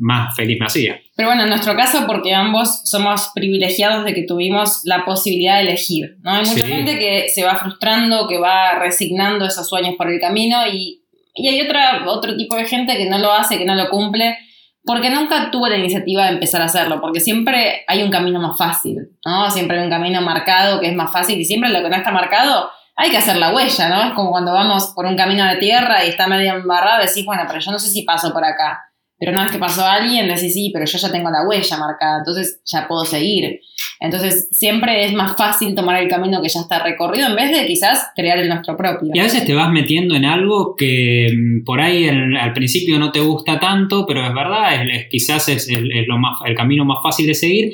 más 0.00 0.34
feliz 0.36 0.58
me 0.60 0.66
hacía. 0.66 1.00
Pero 1.16 1.28
bueno, 1.28 1.42
en 1.42 1.48
nuestro 1.48 1.74
caso, 1.74 2.06
porque 2.06 2.32
ambos 2.34 2.82
somos 2.84 3.30
privilegiados 3.34 4.04
de 4.04 4.14
que 4.14 4.22
tuvimos 4.22 4.82
la 4.84 5.04
posibilidad 5.04 5.56
de 5.56 5.62
elegir, 5.62 6.18
¿no? 6.22 6.30
Hay 6.34 6.44
mucha 6.44 6.62
Sí. 6.64 6.72
gente 6.72 6.98
que 6.98 7.28
se 7.28 7.42
va 7.44 7.56
frustrando, 7.56 8.28
que 8.28 8.38
va 8.38 8.78
resignando 8.78 9.44
esos 9.44 9.68
sueños 9.68 9.94
por 9.98 10.08
el 10.08 10.20
camino 10.20 10.58
y, 10.72 11.02
y 11.34 11.48
hay 11.48 11.60
otra, 11.62 12.04
otro 12.06 12.36
tipo 12.36 12.54
de 12.54 12.66
gente 12.66 12.96
que 12.96 13.08
no 13.10 13.18
lo 13.18 13.32
hace, 13.32 13.58
que 13.58 13.64
no 13.64 13.74
lo 13.74 13.88
cumple, 13.90 14.36
porque 14.84 15.10
nunca 15.10 15.50
tuvo 15.50 15.66
la 15.68 15.76
iniciativa 15.76 16.26
de 16.26 16.34
empezar 16.34 16.62
a 16.62 16.66
hacerlo, 16.66 17.00
porque 17.00 17.18
siempre 17.20 17.82
hay 17.88 18.02
un 18.04 18.10
camino 18.10 18.40
más 18.40 18.56
fácil, 18.56 18.98
¿no? 19.26 19.50
Siempre 19.50 19.78
hay 19.78 19.84
un 19.84 19.90
camino 19.90 20.22
marcado 20.22 20.80
que 20.80 20.86
es 20.88 20.94
más 20.94 21.12
fácil 21.12 21.40
y 21.40 21.44
siempre 21.44 21.70
lo 21.70 21.82
que 21.82 21.90
no 21.90 21.96
está 21.96 22.12
marcado 22.12 22.70
hay 23.00 23.10
que 23.10 23.16
hacer 23.16 23.36
la 23.36 23.54
huella, 23.54 23.88
¿no? 23.88 24.02
Es 24.08 24.12
como 24.14 24.30
cuando 24.30 24.52
vamos 24.52 24.92
por 24.94 25.06
un 25.06 25.16
camino 25.16 25.44
de 25.46 25.56
tierra 25.56 26.04
y 26.04 26.08
está 26.10 26.26
medio 26.26 26.54
embarrado, 26.54 27.00
decís, 27.06 27.24
bueno, 27.24 27.42
pero 27.46 27.58
yo 27.60 27.70
no 27.72 27.78
sé 27.78 27.88
si 27.90 28.02
paso 28.02 28.32
por 28.32 28.44
acá. 28.44 28.80
Pero 29.18 29.32
una 29.32 29.42
vez 29.42 29.52
que 29.52 29.58
pasó 29.58 29.84
alguien, 29.86 30.28
decís, 30.28 30.54
sí, 30.54 30.70
pero 30.72 30.86
yo 30.86 30.96
ya 30.96 31.12
tengo 31.12 31.28
la 31.30 31.46
huella 31.46 31.76
marcada, 31.76 32.18
entonces 32.20 32.62
ya 32.64 32.88
puedo 32.88 33.04
seguir. 33.04 33.60
Entonces 34.00 34.48
siempre 34.50 35.04
es 35.04 35.12
más 35.12 35.36
fácil 35.36 35.74
tomar 35.74 36.02
el 36.02 36.08
camino 36.08 36.40
que 36.40 36.48
ya 36.48 36.60
está 36.60 36.78
recorrido 36.82 37.26
en 37.28 37.36
vez 37.36 37.50
de 37.50 37.66
quizás 37.66 38.08
crear 38.16 38.38
el 38.38 38.48
nuestro 38.48 38.78
propio. 38.78 39.10
Y 39.14 39.18
a 39.18 39.24
veces 39.24 39.44
te 39.44 39.52
vas 39.54 39.70
metiendo 39.70 40.14
en 40.14 40.24
algo 40.24 40.74
que 40.74 41.28
mm, 41.36 41.64
por 41.64 41.82
ahí 41.82 42.08
al 42.08 42.52
principio 42.54 42.98
no 42.98 43.12
te 43.12 43.20
gusta 43.20 43.60
tanto, 43.60 44.06
pero 44.06 44.26
es 44.26 44.32
verdad, 44.32 44.74
es, 44.86 45.02
es- 45.02 45.08
quizás 45.10 45.48
es 45.50 45.68
lo 46.06 46.16
más, 46.16 46.38
el 46.46 46.54
camino 46.54 46.86
más 46.86 47.02
fácil 47.02 47.26
de 47.26 47.34
seguir. 47.34 47.72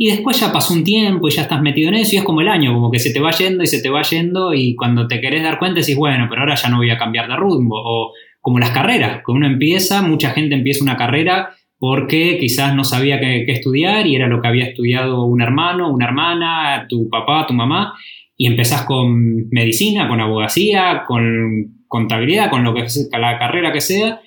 Y 0.00 0.12
después 0.12 0.38
ya 0.38 0.52
pasó 0.52 0.74
un 0.74 0.84
tiempo 0.84 1.26
y 1.26 1.32
ya 1.32 1.42
estás 1.42 1.60
metido 1.60 1.88
en 1.88 1.96
eso 1.96 2.14
y 2.14 2.18
es 2.18 2.24
como 2.24 2.40
el 2.40 2.46
año, 2.46 2.72
como 2.72 2.88
que 2.88 3.00
se 3.00 3.12
te 3.12 3.18
va 3.18 3.32
yendo 3.32 3.64
y 3.64 3.66
se 3.66 3.82
te 3.82 3.90
va 3.90 4.02
yendo 4.02 4.54
y 4.54 4.76
cuando 4.76 5.08
te 5.08 5.20
querés 5.20 5.42
dar 5.42 5.58
cuenta 5.58 5.80
decís, 5.80 5.96
bueno, 5.96 6.28
pero 6.30 6.42
ahora 6.42 6.54
ya 6.54 6.68
no 6.68 6.76
voy 6.76 6.90
a 6.90 6.96
cambiar 6.96 7.28
de 7.28 7.34
rumbo. 7.34 7.74
O 7.84 8.12
como 8.40 8.60
las 8.60 8.70
carreras, 8.70 9.22
que 9.26 9.32
uno 9.32 9.48
empieza, 9.48 10.00
mucha 10.02 10.30
gente 10.30 10.54
empieza 10.54 10.84
una 10.84 10.96
carrera 10.96 11.50
porque 11.80 12.38
quizás 12.38 12.76
no 12.76 12.84
sabía 12.84 13.18
qué, 13.18 13.44
estudiar 13.48 14.06
y 14.06 14.14
era 14.14 14.28
lo 14.28 14.40
que 14.40 14.46
había 14.46 14.66
estudiado 14.66 15.24
un 15.24 15.42
hermano, 15.42 15.90
una 15.92 16.06
hermana, 16.06 16.86
tu 16.88 17.08
papá, 17.08 17.44
tu 17.48 17.54
mamá, 17.54 17.94
y 18.36 18.46
empezás 18.46 18.82
con 18.84 19.48
medicina, 19.50 20.06
con 20.06 20.20
abogacía, 20.20 21.02
con 21.08 21.82
contabilidad, 21.88 22.50
con 22.50 22.62
lo 22.62 22.72
que 22.72 22.86
la 23.18 23.36
carrera 23.36 23.72
que 23.72 23.80
sea. 23.80 24.20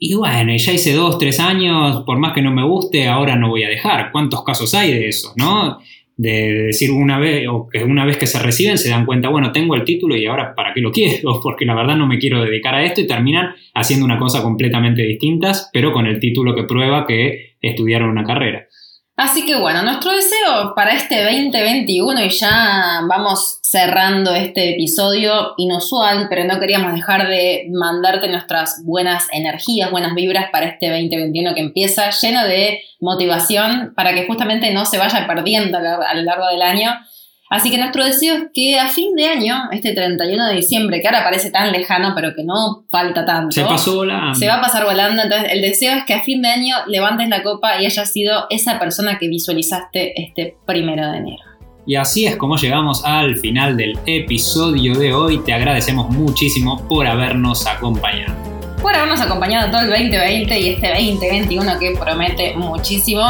Y 0.00 0.14
bueno, 0.14 0.52
ya 0.56 0.72
hice 0.72 0.92
dos, 0.92 1.18
tres 1.18 1.40
años, 1.40 2.04
por 2.06 2.18
más 2.18 2.32
que 2.32 2.40
no 2.40 2.52
me 2.52 2.62
guste, 2.64 3.08
ahora 3.08 3.34
no 3.34 3.48
voy 3.48 3.64
a 3.64 3.68
dejar. 3.68 4.12
¿Cuántos 4.12 4.44
casos 4.44 4.72
hay 4.74 4.92
de 4.92 5.08
eso, 5.08 5.32
no? 5.36 5.78
De 6.16 6.66
decir 6.66 6.92
una 6.92 7.18
vez, 7.18 7.48
o 7.48 7.68
que 7.68 7.82
una 7.82 8.04
vez 8.04 8.16
que 8.16 8.28
se 8.28 8.38
reciben 8.38 8.78
se 8.78 8.90
dan 8.90 9.06
cuenta, 9.06 9.28
bueno, 9.28 9.50
tengo 9.50 9.74
el 9.74 9.82
título 9.82 10.16
y 10.16 10.26
ahora 10.26 10.54
para 10.54 10.72
qué 10.72 10.80
lo 10.80 10.92
quiero, 10.92 11.40
porque 11.42 11.64
la 11.64 11.74
verdad 11.74 11.96
no 11.96 12.06
me 12.06 12.18
quiero 12.18 12.44
dedicar 12.44 12.76
a 12.76 12.84
esto 12.84 13.00
y 13.00 13.08
terminan 13.08 13.54
haciendo 13.74 14.04
una 14.04 14.18
cosa 14.18 14.40
completamente 14.40 15.02
distintas, 15.02 15.68
pero 15.72 15.92
con 15.92 16.06
el 16.06 16.20
título 16.20 16.54
que 16.54 16.62
prueba 16.62 17.04
que 17.04 17.56
estudiaron 17.60 18.10
una 18.10 18.24
carrera. 18.24 18.68
Así 19.18 19.44
que 19.44 19.56
bueno, 19.56 19.82
nuestro 19.82 20.12
deseo 20.12 20.76
para 20.76 20.94
este 20.94 21.24
2021 21.24 22.22
y 22.22 22.28
ya 22.28 23.00
vamos 23.08 23.58
cerrando 23.62 24.32
este 24.32 24.74
episodio 24.74 25.54
inusual, 25.56 26.28
pero 26.30 26.44
no 26.44 26.60
queríamos 26.60 26.94
dejar 26.94 27.26
de 27.26 27.66
mandarte 27.72 28.28
nuestras 28.28 28.80
buenas 28.84 29.26
energías, 29.32 29.90
buenas 29.90 30.14
vibras 30.14 30.50
para 30.52 30.66
este 30.66 30.88
2021 30.88 31.52
que 31.52 31.60
empieza 31.60 32.10
lleno 32.10 32.44
de 32.44 32.80
motivación 33.00 33.92
para 33.96 34.14
que 34.14 34.24
justamente 34.24 34.72
no 34.72 34.84
se 34.84 34.98
vaya 34.98 35.26
perdiendo 35.26 35.78
a 35.78 36.14
lo 36.14 36.22
largo 36.22 36.46
del 36.46 36.62
año. 36.62 36.92
Así 37.50 37.70
que 37.70 37.78
nuestro 37.78 38.04
deseo 38.04 38.34
es 38.34 38.42
que 38.52 38.78
a 38.78 38.88
fin 38.88 39.14
de 39.14 39.26
año, 39.26 39.54
este 39.72 39.94
31 39.94 40.48
de 40.48 40.54
diciembre, 40.54 41.00
que 41.00 41.08
ahora 41.08 41.24
parece 41.24 41.50
tan 41.50 41.72
lejano, 41.72 42.12
pero 42.14 42.34
que 42.34 42.44
no 42.44 42.84
falta 42.90 43.24
tanto. 43.24 43.52
Se 43.52 43.64
pasó 43.64 43.96
volando. 43.96 44.34
Se 44.34 44.46
va 44.46 44.56
a 44.56 44.60
pasar 44.60 44.84
volando, 44.84 45.22
entonces 45.22 45.50
el 45.52 45.62
deseo 45.62 45.96
es 45.96 46.04
que 46.04 46.14
a 46.14 46.22
fin 46.22 46.42
de 46.42 46.48
año 46.48 46.76
levantes 46.86 47.28
la 47.28 47.42
copa 47.42 47.80
y 47.80 47.86
hayas 47.86 48.12
sido 48.12 48.46
esa 48.50 48.78
persona 48.78 49.18
que 49.18 49.28
visualizaste 49.28 50.20
este 50.20 50.56
primero 50.66 51.10
de 51.10 51.18
enero. 51.18 51.42
Y 51.86 51.96
así 51.96 52.26
es 52.26 52.36
como 52.36 52.56
llegamos 52.56 53.02
al 53.04 53.36
final 53.36 53.76
del 53.78 53.98
episodio 54.04 54.94
de 54.94 55.14
hoy. 55.14 55.38
Te 55.38 55.54
agradecemos 55.54 56.10
muchísimo 56.10 56.86
por 56.86 57.06
habernos 57.06 57.66
acompañado. 57.66 58.57
Por 58.80 58.94
habernos 58.94 59.20
acompañado 59.20 59.70
todo 59.70 59.80
el 59.82 59.90
2020 59.90 60.60
y 60.60 60.68
este 60.68 60.88
2021 60.88 61.78
que 61.78 61.96
promete 61.98 62.54
muchísimo. 62.54 63.22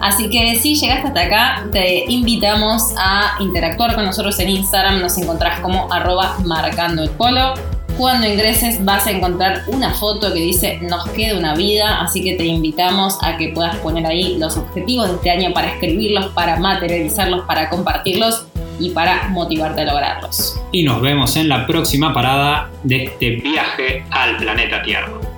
Así 0.00 0.28
que 0.28 0.56
si 0.56 0.74
llegaste 0.74 1.08
hasta 1.08 1.22
acá, 1.22 1.66
te 1.70 2.04
invitamos 2.08 2.92
a 2.98 3.36
interactuar 3.40 3.94
con 3.94 4.04
nosotros 4.04 4.38
en 4.40 4.50
Instagram. 4.50 5.00
Nos 5.00 5.16
encontrás 5.18 5.60
como 5.60 5.92
arroba 5.92 6.36
marcando 6.44 7.02
el 7.02 7.10
polo. 7.10 7.54
Cuando 7.96 8.26
ingreses 8.26 8.84
vas 8.84 9.06
a 9.06 9.10
encontrar 9.10 9.62
una 9.68 9.90
foto 9.94 10.30
que 10.32 10.40
dice 10.40 10.80
nos 10.82 11.08
queda 11.10 11.38
una 11.38 11.54
vida, 11.54 12.02
así 12.02 12.22
que 12.22 12.34
te 12.34 12.44
invitamos 12.44 13.16
a 13.22 13.38
que 13.38 13.48
puedas 13.48 13.76
poner 13.76 14.04
ahí 14.04 14.36
los 14.36 14.58
objetivos 14.58 15.08
de 15.08 15.14
este 15.14 15.30
año 15.30 15.54
para 15.54 15.68
escribirlos, 15.68 16.26
para 16.34 16.58
materializarlos, 16.58 17.46
para 17.46 17.70
compartirlos 17.70 18.44
y 18.78 18.90
para 18.90 19.28
motivarte 19.28 19.82
a 19.82 19.84
lograrlos. 19.84 20.60
Y 20.72 20.82
nos 20.82 21.00
vemos 21.00 21.36
en 21.36 21.48
la 21.48 21.66
próxima 21.66 22.12
parada 22.12 22.70
de 22.82 23.04
este 23.04 23.30
viaje 23.36 24.04
al 24.10 24.36
planeta 24.36 24.82
Tierra. 24.82 25.35